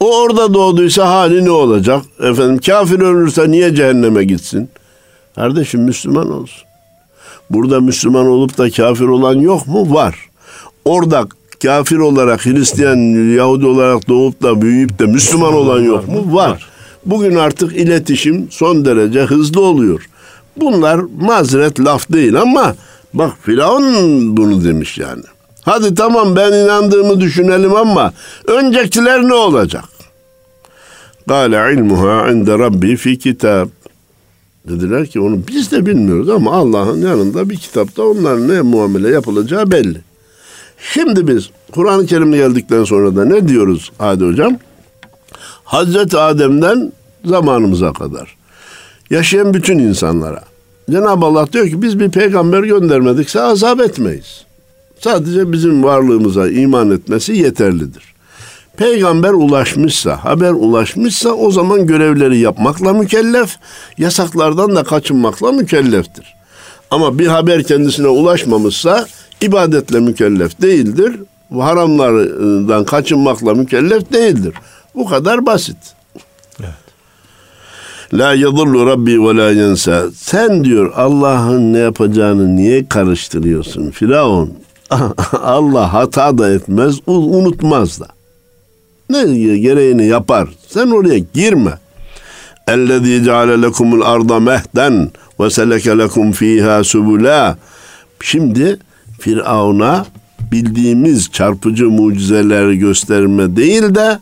o 0.00 0.20
orada 0.20 0.54
doğduysa 0.54 1.08
hali 1.08 1.44
ne 1.44 1.50
olacak? 1.50 2.02
Efendim 2.22 2.58
kafir 2.58 3.00
ölürse 3.00 3.50
niye 3.50 3.74
cehenneme 3.74 4.24
gitsin? 4.24 4.68
Kardeşim 5.34 5.80
Müslüman 5.80 6.32
olsun. 6.32 6.69
Burada 7.50 7.80
Müslüman 7.80 8.26
olup 8.26 8.58
da 8.58 8.70
kafir 8.70 9.04
olan 9.04 9.34
yok 9.34 9.66
mu? 9.66 9.94
Var. 9.94 10.14
Orada 10.84 11.26
kafir 11.62 11.96
olarak 11.98 12.46
Hristiyan, 12.46 12.96
Yahudi 13.36 13.66
olarak 13.66 14.08
doğup 14.08 14.42
da 14.42 14.62
büyüyüp 14.62 14.98
de 14.98 15.06
Müslüman 15.06 15.54
olan 15.54 15.80
yok 15.80 16.08
mu? 16.08 16.34
Var. 16.34 16.66
Bugün 17.06 17.36
artık 17.36 17.76
iletişim 17.76 18.48
son 18.50 18.84
derece 18.84 19.20
hızlı 19.20 19.60
oluyor. 19.60 20.06
Bunlar 20.56 21.00
mazeret 21.20 21.80
laf 21.80 22.12
değil 22.12 22.40
ama 22.40 22.74
bak 23.14 23.32
Firavun 23.42 24.36
bunu 24.36 24.64
demiş 24.64 24.98
yani. 24.98 25.22
Hadi 25.62 25.94
tamam 25.94 26.36
ben 26.36 26.52
inandığımı 26.52 27.20
düşünelim 27.20 27.76
ama 27.76 28.12
öncekiler 28.46 29.22
ne 29.22 29.34
olacak? 29.34 29.84
Kale 31.28 31.74
ilmuha 31.74 32.30
inde 32.30 32.58
rabbi 32.58 32.96
fi 32.96 33.18
kitab. 33.18 33.68
Dediler 34.70 35.06
ki 35.06 35.20
onu 35.20 35.40
biz 35.48 35.72
de 35.72 35.86
bilmiyoruz 35.86 36.28
ama 36.28 36.52
Allah'ın 36.52 37.02
yanında 37.02 37.50
bir 37.50 37.56
kitapta 37.56 38.02
onların 38.02 38.48
ne 38.48 38.60
muamele 38.62 39.08
yapılacağı 39.08 39.70
belli. 39.70 39.98
Şimdi 40.92 41.28
biz 41.28 41.50
Kur'an-ı 41.72 42.06
Kerim'e 42.06 42.36
geldikten 42.36 42.84
sonra 42.84 43.16
da 43.16 43.24
ne 43.24 43.48
diyoruz 43.48 43.92
Hadi 43.98 44.24
Hocam? 44.24 44.58
Hazreti 45.64 46.18
Adem'den 46.18 46.92
zamanımıza 47.24 47.92
kadar 47.92 48.36
yaşayan 49.10 49.54
bütün 49.54 49.78
insanlara 49.78 50.42
Cenab-ı 50.90 51.26
Allah 51.26 51.52
diyor 51.52 51.68
ki 51.68 51.82
biz 51.82 52.00
bir 52.00 52.10
peygamber 52.10 52.62
göndermedikse 52.62 53.40
azap 53.40 53.80
etmeyiz. 53.80 54.44
Sadece 55.00 55.52
bizim 55.52 55.84
varlığımıza 55.84 56.50
iman 56.50 56.90
etmesi 56.90 57.32
yeterlidir. 57.32 58.09
Peygamber 58.80 59.32
ulaşmışsa, 59.32 60.24
haber 60.24 60.50
ulaşmışsa 60.50 61.30
o 61.30 61.50
zaman 61.50 61.86
görevleri 61.86 62.38
yapmakla 62.38 62.92
mükellef, 62.92 63.56
yasaklardan 63.98 64.76
da 64.76 64.84
kaçınmakla 64.84 65.52
mükelleftir. 65.52 66.34
Ama 66.90 67.18
bir 67.18 67.26
haber 67.26 67.62
kendisine 67.62 68.06
ulaşmamışsa 68.08 69.06
ibadetle 69.40 70.00
mükellef 70.00 70.62
değildir. 70.62 71.16
Haramlardan 71.58 72.84
kaçınmakla 72.84 73.54
mükellef 73.54 74.12
değildir. 74.12 74.54
Bu 74.94 75.08
kadar 75.08 75.46
basit. 75.46 75.76
La 78.12 78.34
yadullu 78.34 78.86
rabbi 78.86 79.22
ve 79.24 79.36
la 79.36 79.50
yensa. 79.50 80.10
Sen 80.16 80.64
diyor 80.64 80.92
Allah'ın 80.96 81.72
ne 81.72 81.78
yapacağını 81.78 82.56
niye 82.56 82.88
karıştırıyorsun? 82.88 83.90
Firavun 83.90 84.54
Allah 85.42 85.92
hata 85.92 86.38
da 86.38 86.50
etmez, 86.50 86.98
unutmaz 87.06 88.00
da. 88.00 88.19
Ne 89.10 89.38
gereğini 89.58 90.06
yapar. 90.06 90.48
Sen 90.68 90.86
oraya 90.86 91.18
girme. 91.18 91.70
Ellezî 92.68 93.24
ceale 93.24 93.62
lekumul 93.62 94.00
arda 94.00 94.40
mehden 94.40 95.10
ve 95.40 95.50
seleke 95.50 95.98
lekum 95.98 96.32
fîhâ 96.32 96.84
subulâ. 96.84 97.58
Şimdi 98.22 98.78
Firavun'a 99.20 100.06
bildiğimiz 100.52 101.30
çarpıcı 101.32 101.90
mucizeler 101.90 102.72
gösterme 102.72 103.56
değil 103.56 103.94
de 103.94 104.18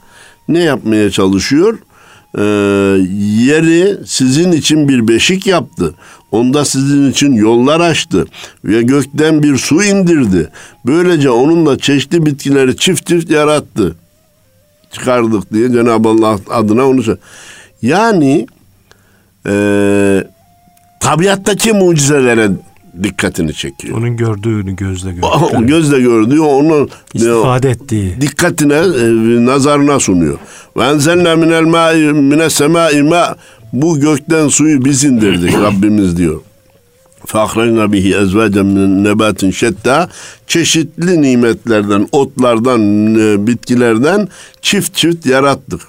ne 0.48 0.62
yapmaya 0.62 1.10
çalışıyor? 1.10 1.78
Ee, 2.38 2.42
yeri 3.44 3.96
sizin 4.06 4.52
için 4.52 4.88
bir 4.88 5.08
beşik 5.08 5.46
yaptı. 5.46 5.94
Onda 6.32 6.64
sizin 6.64 7.10
için 7.10 7.32
yollar 7.32 7.80
açtı 7.80 8.26
ve 8.64 8.82
gökten 8.82 9.42
bir 9.42 9.56
su 9.56 9.82
indirdi. 9.82 10.50
Böylece 10.86 11.30
onunla 11.30 11.78
çeşitli 11.78 12.26
bitkileri 12.26 12.76
çift 12.76 13.06
çift 13.06 13.30
yarattı. 13.30 13.96
Çıkardık 14.92 15.52
diye 15.52 15.72
Cenab-ı 15.72 16.08
Allah 16.08 16.38
adına 16.50 16.86
onu 16.88 17.02
söylüyor. 17.02 17.18
Yani 17.82 18.46
e, 19.46 20.24
tabiattaki 21.00 21.72
mucizelere 21.72 22.50
dikkatini 23.02 23.54
çekiyor. 23.54 23.98
Onun 23.98 24.16
gördüğünü 24.16 24.76
gözle 24.76 25.12
gördüğü. 25.12 25.66
gözle 25.66 26.00
gördüğü 26.00 26.40
onun 26.40 26.90
istifade 27.14 27.70
ettiği. 27.70 28.20
Dikkatine, 28.20 28.74
e, 28.74 29.46
nazarına 29.46 30.00
sunuyor. 30.00 30.38
Ve 30.76 30.84
enzelne 30.84 31.34
minel 31.34 31.62
ma'i 31.64 32.12
mine 32.12 32.50
semai 32.50 33.02
ma 33.02 33.36
bu 33.72 34.00
gökten 34.00 34.48
suyu 34.48 34.84
biz 34.84 35.04
indirdik 35.04 35.54
Rabbimiz 35.62 36.16
diyor. 36.16 36.40
Fahrayna 37.28 37.92
bihi 37.92 38.62
min 38.62 39.04
nebatin 39.04 39.50
şetta 39.50 40.08
çeşitli 40.46 41.22
nimetlerden, 41.22 42.08
otlardan, 42.12 42.80
e, 43.14 43.46
bitkilerden 43.46 44.28
çift 44.62 44.94
çift 44.94 45.26
yarattık. 45.26 45.80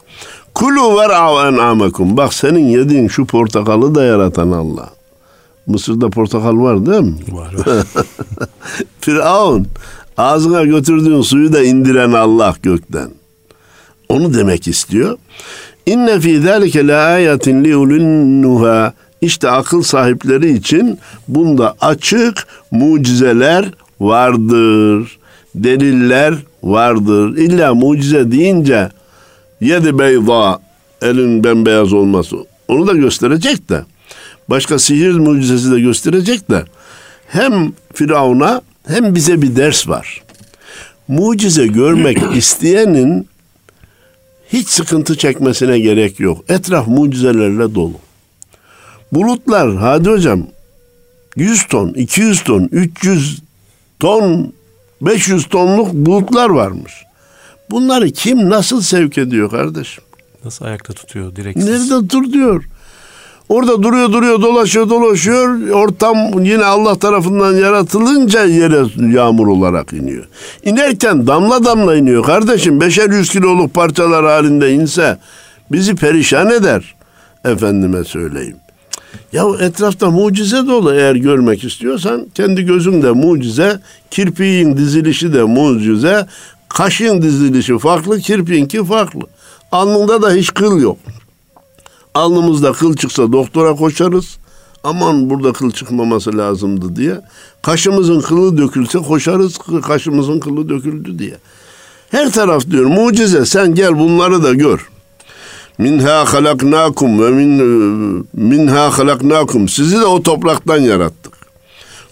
Kulu 0.53 0.97
ver'av 0.97 1.53
en'amekum. 1.53 2.17
Bak 2.17 2.33
senin 2.33 2.67
yediğin 2.67 3.07
şu 3.07 3.25
portakalı 3.25 3.95
da 3.95 4.03
yaratan 4.03 4.51
Allah. 4.51 4.89
Mısır'da 5.67 6.09
portakal 6.09 6.57
var 6.57 6.85
değil 6.85 7.01
mi? 7.01 7.15
Var. 7.31 7.55
Firavun 9.01 9.67
ağzına 10.17 10.63
götürdüğün 10.63 11.21
suyu 11.21 11.53
da 11.53 11.63
indiren 11.63 12.11
Allah 12.11 12.55
gökten. 12.63 13.09
Onu 14.09 14.33
demek 14.33 14.67
istiyor. 14.67 15.17
İnne 15.85 16.19
fi 16.19 16.41
zalike 16.41 16.87
la 16.87 17.03
ayatin 17.03 17.63
li 17.63 17.75
ulun 17.75 18.43
İşte 19.21 19.49
akıl 19.49 19.81
sahipleri 19.81 20.53
için 20.53 20.99
bunda 21.27 21.75
açık 21.81 22.47
mucizeler 22.71 23.65
vardır. 23.99 25.17
Deliller 25.55 26.33
vardır. 26.63 27.37
İlla 27.37 27.75
mucize 27.75 28.31
deyince 28.31 28.89
yedi 29.61 29.99
beyza 29.99 30.59
elin 31.01 31.43
bembeyaz 31.43 31.93
olması 31.93 32.35
onu 32.67 32.87
da 32.87 32.93
gösterecek 32.93 33.69
de 33.69 33.83
başka 34.49 34.79
sihir 34.79 35.13
mucizesi 35.13 35.71
de 35.71 35.79
gösterecek 35.79 36.51
de 36.51 36.63
hem 37.27 37.73
Firavun'a 37.93 38.61
hem 38.87 39.15
bize 39.15 39.41
bir 39.41 39.55
ders 39.55 39.87
var. 39.87 40.23
Mucize 41.07 41.67
görmek 41.67 42.17
isteyenin 42.35 43.27
hiç 44.53 44.69
sıkıntı 44.69 45.17
çekmesine 45.17 45.79
gerek 45.79 46.19
yok. 46.19 46.45
Etraf 46.49 46.87
mucizelerle 46.87 47.75
dolu. 47.75 47.93
Bulutlar 49.11 49.75
hadi 49.75 50.09
hocam 50.09 50.43
100 51.35 51.67
ton, 51.67 51.89
200 51.89 52.43
ton, 52.43 52.69
300 52.71 53.41
ton, 53.99 54.53
500 55.01 55.47
tonluk 55.49 55.93
bulutlar 55.93 56.49
varmış. 56.49 56.93
Bunları 57.71 58.11
kim 58.11 58.49
nasıl 58.49 58.81
sevk 58.81 59.17
ediyor 59.17 59.51
kardeşim? 59.51 60.03
Nasıl 60.45 60.65
ayakta 60.65 60.93
tutuyor 60.93 61.35
direksiz? 61.35 61.89
Nerede 61.89 62.09
dur 62.09 62.33
diyor. 62.33 62.63
Orada 63.49 63.83
duruyor 63.83 64.11
duruyor 64.13 64.41
dolaşıyor 64.41 64.89
dolaşıyor. 64.89 65.69
Ortam 65.69 66.43
yine 66.43 66.65
Allah 66.65 66.99
tarafından 66.99 67.53
yaratılınca 67.53 68.45
yere 68.45 69.11
yağmur 69.15 69.47
olarak 69.47 69.93
iniyor. 69.93 70.27
İnerken 70.63 71.27
damla 71.27 71.65
damla 71.65 71.95
iniyor. 71.95 72.23
Kardeşim 72.23 72.81
beşer 72.81 73.09
yüz 73.09 73.29
kiloluk 73.29 73.73
parçalar 73.73 74.25
halinde 74.25 74.73
inse 74.73 75.17
bizi 75.71 75.95
perişan 75.95 76.49
eder. 76.51 76.95
Efendime 77.45 78.03
söyleyeyim. 78.03 78.57
Ya 79.33 79.45
etrafta 79.59 80.09
mucize 80.09 80.67
dolu 80.67 80.93
eğer 80.93 81.15
görmek 81.15 81.63
istiyorsan 81.63 82.27
kendi 82.35 82.65
gözünde 82.65 83.11
mucize, 83.11 83.79
kirpiğin 84.11 84.77
dizilişi 84.77 85.33
de 85.33 85.43
mucize, 85.43 86.27
kaşın 86.69 87.21
dizilişi 87.21 87.77
farklı, 87.77 88.19
kirpiğinki 88.19 88.85
farklı. 88.85 89.21
Alnında 89.71 90.21
da 90.21 90.31
hiç 90.31 90.53
kıl 90.53 90.81
yok. 90.81 90.97
Alnımızda 92.13 92.71
kıl 92.71 92.95
çıksa 92.95 93.31
doktora 93.31 93.75
koşarız. 93.75 94.37
Aman 94.83 95.29
burada 95.29 95.53
kıl 95.53 95.71
çıkmaması 95.71 96.37
lazımdı 96.37 96.95
diye. 96.95 97.21
Kaşımızın 97.61 98.21
kılı 98.21 98.57
dökülse 98.57 98.99
koşarız 98.99 99.57
kaşımızın 99.87 100.39
kılı 100.39 100.69
döküldü 100.69 101.19
diye. 101.19 101.37
Her 102.11 102.31
taraf 102.31 102.65
diyor 102.69 102.85
mucize 102.85 103.45
sen 103.45 103.75
gel 103.75 103.99
bunları 103.99 104.43
da 104.43 104.53
gör. 104.53 104.89
Minha 105.79 106.33
halaknakum 106.33 107.19
ve 107.19 107.29
min 107.29 107.59
e, 107.59 108.23
minha 108.33 108.97
halaknakum. 108.97 109.69
Sizi 109.69 109.99
de 109.99 110.05
o 110.05 110.23
topraktan 110.23 110.77
yarattık. 110.77 111.33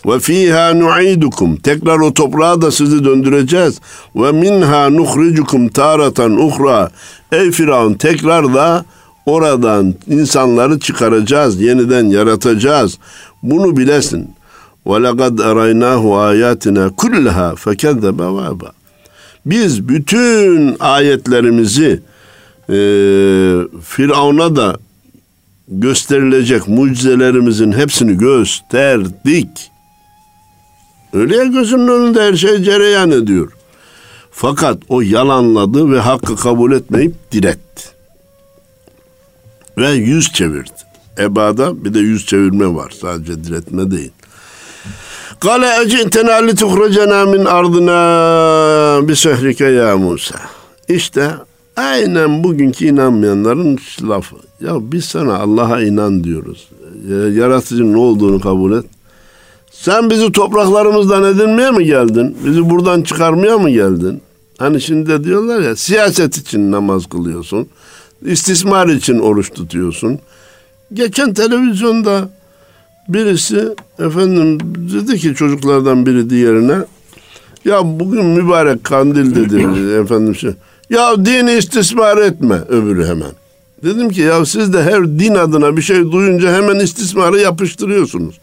Ve 0.05 0.20
fiha 0.20 0.74
nu'idukum. 0.74 1.55
Tekrar 1.55 1.99
o 1.99 2.13
toprağa 2.13 2.61
da 2.61 2.72
sizi 2.72 3.05
döndüreceğiz. 3.05 3.80
Ve 4.15 4.32
minha 4.32 4.89
nuhricukum 4.89 5.70
taratan 5.70 6.32
uhra. 6.32 6.91
Ey 7.32 7.51
Firavun 7.51 7.93
tekrar 7.93 8.53
da 8.53 8.86
oradan 9.26 9.95
insanları 10.07 10.80
çıkaracağız, 10.80 11.61
yeniden 11.61 12.05
yaratacağız. 12.05 12.97
Bunu 13.43 13.78
bilesin. 13.78 14.30
Ve 14.86 15.03
lekad 15.03 15.39
eraynahu 15.39 16.18
ayatina 16.18 16.89
kullaha 16.89 17.55
fekezzebe 17.55 18.24
Biz 19.45 19.89
bütün 19.89 20.76
ayetlerimizi 20.80 22.01
Firavun'a 23.82 24.55
da 24.55 24.78
gösterilecek 25.68 26.68
mucizelerimizin 26.68 27.72
hepsini 27.72 28.18
gösterdik. 28.18 29.72
Öyle 31.13 31.38
ya 31.38 31.45
gözünün 31.45 31.88
önünde 31.88 32.22
her 32.22 32.34
şey 32.34 32.63
cereyan 32.63 33.11
ediyor. 33.11 33.51
Fakat 34.32 34.78
o 34.89 35.01
yalanladı 35.01 35.91
ve 35.91 35.99
hakkı 35.99 36.36
kabul 36.36 36.72
etmeyip 36.72 37.32
diretti. 37.32 37.84
Ve 39.78 39.91
yüz 39.91 40.34
çevirdi. 40.34 40.72
Ebada 41.20 41.86
bir 41.86 41.93
de 41.93 41.99
yüz 41.99 42.26
çevirme 42.26 42.76
var. 42.76 42.93
Sadece 43.01 43.43
diretme 43.43 43.91
değil. 43.91 44.11
Kale 45.39 45.84
ecitena 45.84 46.34
li 46.34 46.55
tuhrecena 46.55 47.26
min 47.26 47.45
ardına 47.45 49.07
bi 49.07 49.15
sehrike 49.15 49.65
ya 49.65 49.97
Musa. 49.97 50.39
İşte 50.88 51.32
aynen 51.78 52.43
bugünkü 52.43 52.86
inanmayanların 52.86 53.78
lafı. 54.01 54.36
Ya 54.61 54.91
biz 54.91 55.05
sana 55.05 55.38
Allah'a 55.38 55.82
inan 55.82 56.23
diyoruz. 56.23 56.67
Yaratıcının 57.38 57.93
ne 57.93 57.97
olduğunu 57.97 58.39
kabul 58.39 58.78
et. 58.78 58.86
Sen 59.71 60.09
bizi 60.09 60.32
topraklarımızdan 60.32 61.23
edinmeye 61.23 61.71
mi 61.71 61.86
geldin? 61.86 62.38
Bizi 62.45 62.69
buradan 62.69 63.01
çıkarmaya 63.01 63.57
mı 63.57 63.69
geldin? 63.69 64.21
Hani 64.57 64.82
şimdi 64.82 65.09
de 65.09 65.23
diyorlar 65.23 65.61
ya 65.61 65.75
siyaset 65.75 66.38
için 66.38 66.71
namaz 66.71 67.05
kılıyorsun. 67.05 67.67
İstismar 68.25 68.88
için 68.88 69.19
oruç 69.19 69.53
tutuyorsun. 69.53 70.19
Geçen 70.93 71.34
televizyonda 71.34 72.30
birisi 73.09 73.67
efendim 73.99 74.59
dedi 74.93 75.17
ki 75.17 75.36
çocuklardan 75.36 76.05
biri 76.05 76.30
diğerine 76.30 76.78
ya 77.65 77.99
bugün 77.99 78.25
mübarek 78.25 78.84
kandil 78.84 79.36
dedi 79.36 79.55
efendim 80.01 80.36
şey. 80.36 80.51
Ya 80.90 81.26
dini 81.26 81.54
istismar 81.54 82.18
etme 82.18 82.56
öbürü 82.70 83.06
hemen. 83.06 83.32
Dedim 83.84 84.10
ki 84.10 84.22
ya 84.22 84.46
siz 84.46 84.74
de 84.74 84.84
her 84.84 85.06
din 85.20 85.36
adına 85.36 85.78
bir 85.78 85.82
şey 85.82 86.12
duyunca 86.12 86.54
hemen 86.54 86.80
istismarı 86.80 87.40
yapıştırıyorsunuz. 87.40 88.40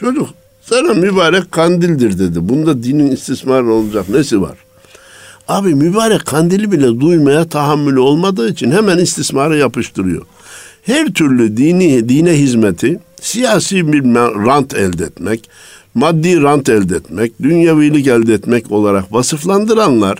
Çocuk 0.00 0.28
sana 0.62 0.94
mübarek 0.94 1.52
kandildir 1.52 2.18
dedi. 2.18 2.48
Bunda 2.48 2.82
dinin 2.82 3.10
istismarı 3.10 3.72
olacak 3.72 4.08
nesi 4.08 4.42
var? 4.42 4.58
Abi 5.48 5.74
mübarek 5.74 6.26
kandili 6.26 6.72
bile 6.72 7.00
duymaya 7.00 7.48
tahammülü 7.48 8.00
olmadığı 8.00 8.48
için 8.50 8.70
hemen 8.70 8.98
istismarı 8.98 9.56
yapıştırıyor. 9.56 10.22
Her 10.82 11.06
türlü 11.06 11.56
dini 11.56 12.08
dine 12.08 12.32
hizmeti 12.32 13.00
siyasi 13.20 13.92
bir 13.92 14.04
rant 14.46 14.74
elde 14.74 15.04
etmek, 15.04 15.50
maddi 15.94 16.42
rant 16.42 16.68
elde 16.68 16.96
etmek, 16.96 17.42
dünyevilik 17.42 18.06
elde 18.06 18.34
etmek 18.34 18.72
olarak 18.72 19.12
vasıflandıranlar 19.12 20.18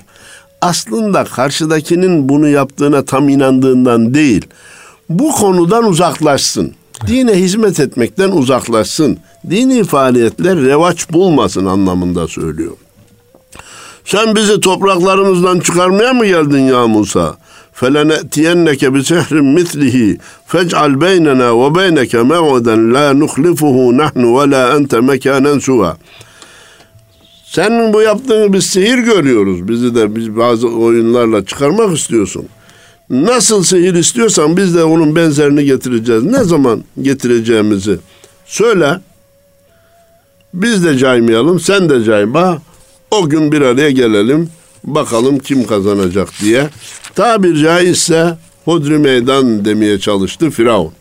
aslında 0.65 1.23
karşıdakinin 1.23 2.29
bunu 2.29 2.47
yaptığına 2.47 3.05
tam 3.05 3.29
inandığından 3.29 4.13
değil, 4.13 4.45
bu 5.09 5.31
konudan 5.31 5.85
uzaklaşsın. 5.85 6.73
Dine 7.07 7.33
hizmet 7.33 7.79
etmekten 7.79 8.31
uzaklaşsın. 8.31 9.17
Dini 9.49 9.83
faaliyetler 9.83 10.57
revaç 10.57 11.11
bulmasın 11.11 11.65
anlamında 11.65 12.27
söylüyor. 12.27 12.71
Sen 14.05 14.35
bizi 14.35 14.59
topraklarımızdan 14.59 15.59
çıkarmaya 15.59 16.13
mı 16.13 16.25
geldin 16.25 16.59
ya 16.59 16.87
Musa? 16.87 17.35
فَلَنَأْتِيَنَّكَ 17.79 18.81
بِسِحْرٍ 18.95 19.35
مِثْلِهِ 19.57 19.97
فَاجْعَلْ 20.51 20.91
بَيْنَنَا 21.05 21.49
وَبَيْنَكَ 21.61 22.13
مَوْعِدًا 22.31 22.75
لَا 22.95 23.07
نُخْلِفُهُ 23.21 23.75
نَحْنُ 24.01 24.21
وَلَا 24.37 24.63
أَنْتَ 24.77 24.93
مَكَانًا 25.09 25.53
سُوًا 25.67 25.91
senin 27.50 27.92
bu 27.92 28.02
yaptığını 28.02 28.52
biz 28.52 28.66
sihir 28.66 28.98
görüyoruz. 28.98 29.68
Bizi 29.68 29.94
de 29.94 30.16
biz 30.16 30.36
bazı 30.36 30.68
oyunlarla 30.68 31.46
çıkarmak 31.46 31.98
istiyorsun. 31.98 32.46
Nasıl 33.10 33.62
sihir 33.62 33.94
istiyorsan 33.94 34.56
biz 34.56 34.74
de 34.74 34.84
onun 34.84 35.16
benzerini 35.16 35.64
getireceğiz. 35.64 36.22
Ne 36.22 36.44
zaman 36.44 36.84
getireceğimizi 37.02 37.98
söyle. 38.46 39.00
Biz 40.54 40.84
de 40.84 40.98
caymayalım, 40.98 41.60
sen 41.60 41.88
de 41.88 42.04
cayma. 42.04 42.58
O 43.10 43.28
gün 43.28 43.52
bir 43.52 43.60
araya 43.60 43.90
gelelim. 43.90 44.50
Bakalım 44.84 45.38
kim 45.38 45.66
kazanacak 45.66 46.28
diye. 46.40 46.68
Tabir 47.14 47.62
caizse 47.62 48.38
Hodri 48.64 48.98
meydan 48.98 49.64
demeye 49.64 49.98
çalıştı 49.98 50.50
Firavun. 50.50 50.92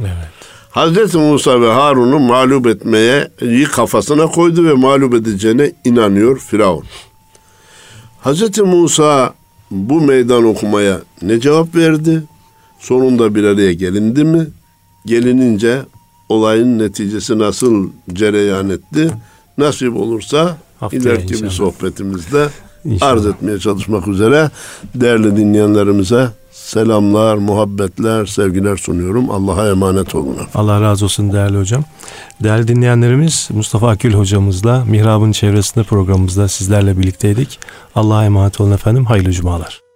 Evet. 0.00 0.39
Hazreti 0.70 1.18
Musa 1.18 1.60
ve 1.60 1.72
Harun'u 1.72 2.18
mağlup 2.18 2.66
etmeye 2.66 3.28
kafasına 3.72 4.26
koydu 4.26 4.64
ve 4.64 4.72
mağlup 4.72 5.14
edeceğine 5.14 5.72
inanıyor 5.84 6.38
Firavun. 6.38 6.84
Hazreti 8.20 8.62
Musa 8.62 9.34
bu 9.70 10.00
meydan 10.00 10.44
okumaya 10.44 11.00
ne 11.22 11.40
cevap 11.40 11.74
verdi? 11.74 12.22
Sonunda 12.78 13.34
bir 13.34 13.44
araya 13.44 13.72
gelindi 13.72 14.24
mi? 14.24 14.46
Gelinince 15.06 15.82
olayın 16.28 16.78
neticesi 16.78 17.38
nasıl 17.38 17.90
cereyan 18.12 18.70
etti? 18.70 19.10
Nasip 19.58 19.96
olursa 19.96 20.56
Haftaya 20.80 21.02
ileriki 21.02 21.34
inşallah. 21.34 21.42
bir 21.50 21.50
sohbetimizde 21.50 22.48
inşallah. 22.84 23.12
arz 23.12 23.26
etmeye 23.26 23.58
çalışmak 23.58 24.08
üzere 24.08 24.50
değerli 24.94 25.36
dinleyenlerimize 25.36 26.28
selamlar, 26.70 27.36
muhabbetler, 27.36 28.26
sevgiler 28.26 28.76
sunuyorum. 28.76 29.30
Allah'a 29.30 29.68
emanet 29.68 30.14
olun. 30.14 30.36
Allah 30.54 30.80
razı 30.80 31.04
olsun 31.04 31.32
değerli 31.32 31.58
hocam. 31.58 31.84
Değerli 32.42 32.68
dinleyenlerimiz 32.68 33.48
Mustafa 33.52 33.88
Akül 33.88 34.14
hocamızla 34.14 34.84
Mihrab'ın 34.84 35.32
çevresinde 35.32 35.84
programımızda 35.84 36.48
sizlerle 36.48 36.98
birlikteydik. 36.98 37.58
Allah'a 37.94 38.24
emanet 38.24 38.60
olun 38.60 38.72
efendim. 38.72 39.04
Hayırlı 39.04 39.32
cumalar. 39.32 39.89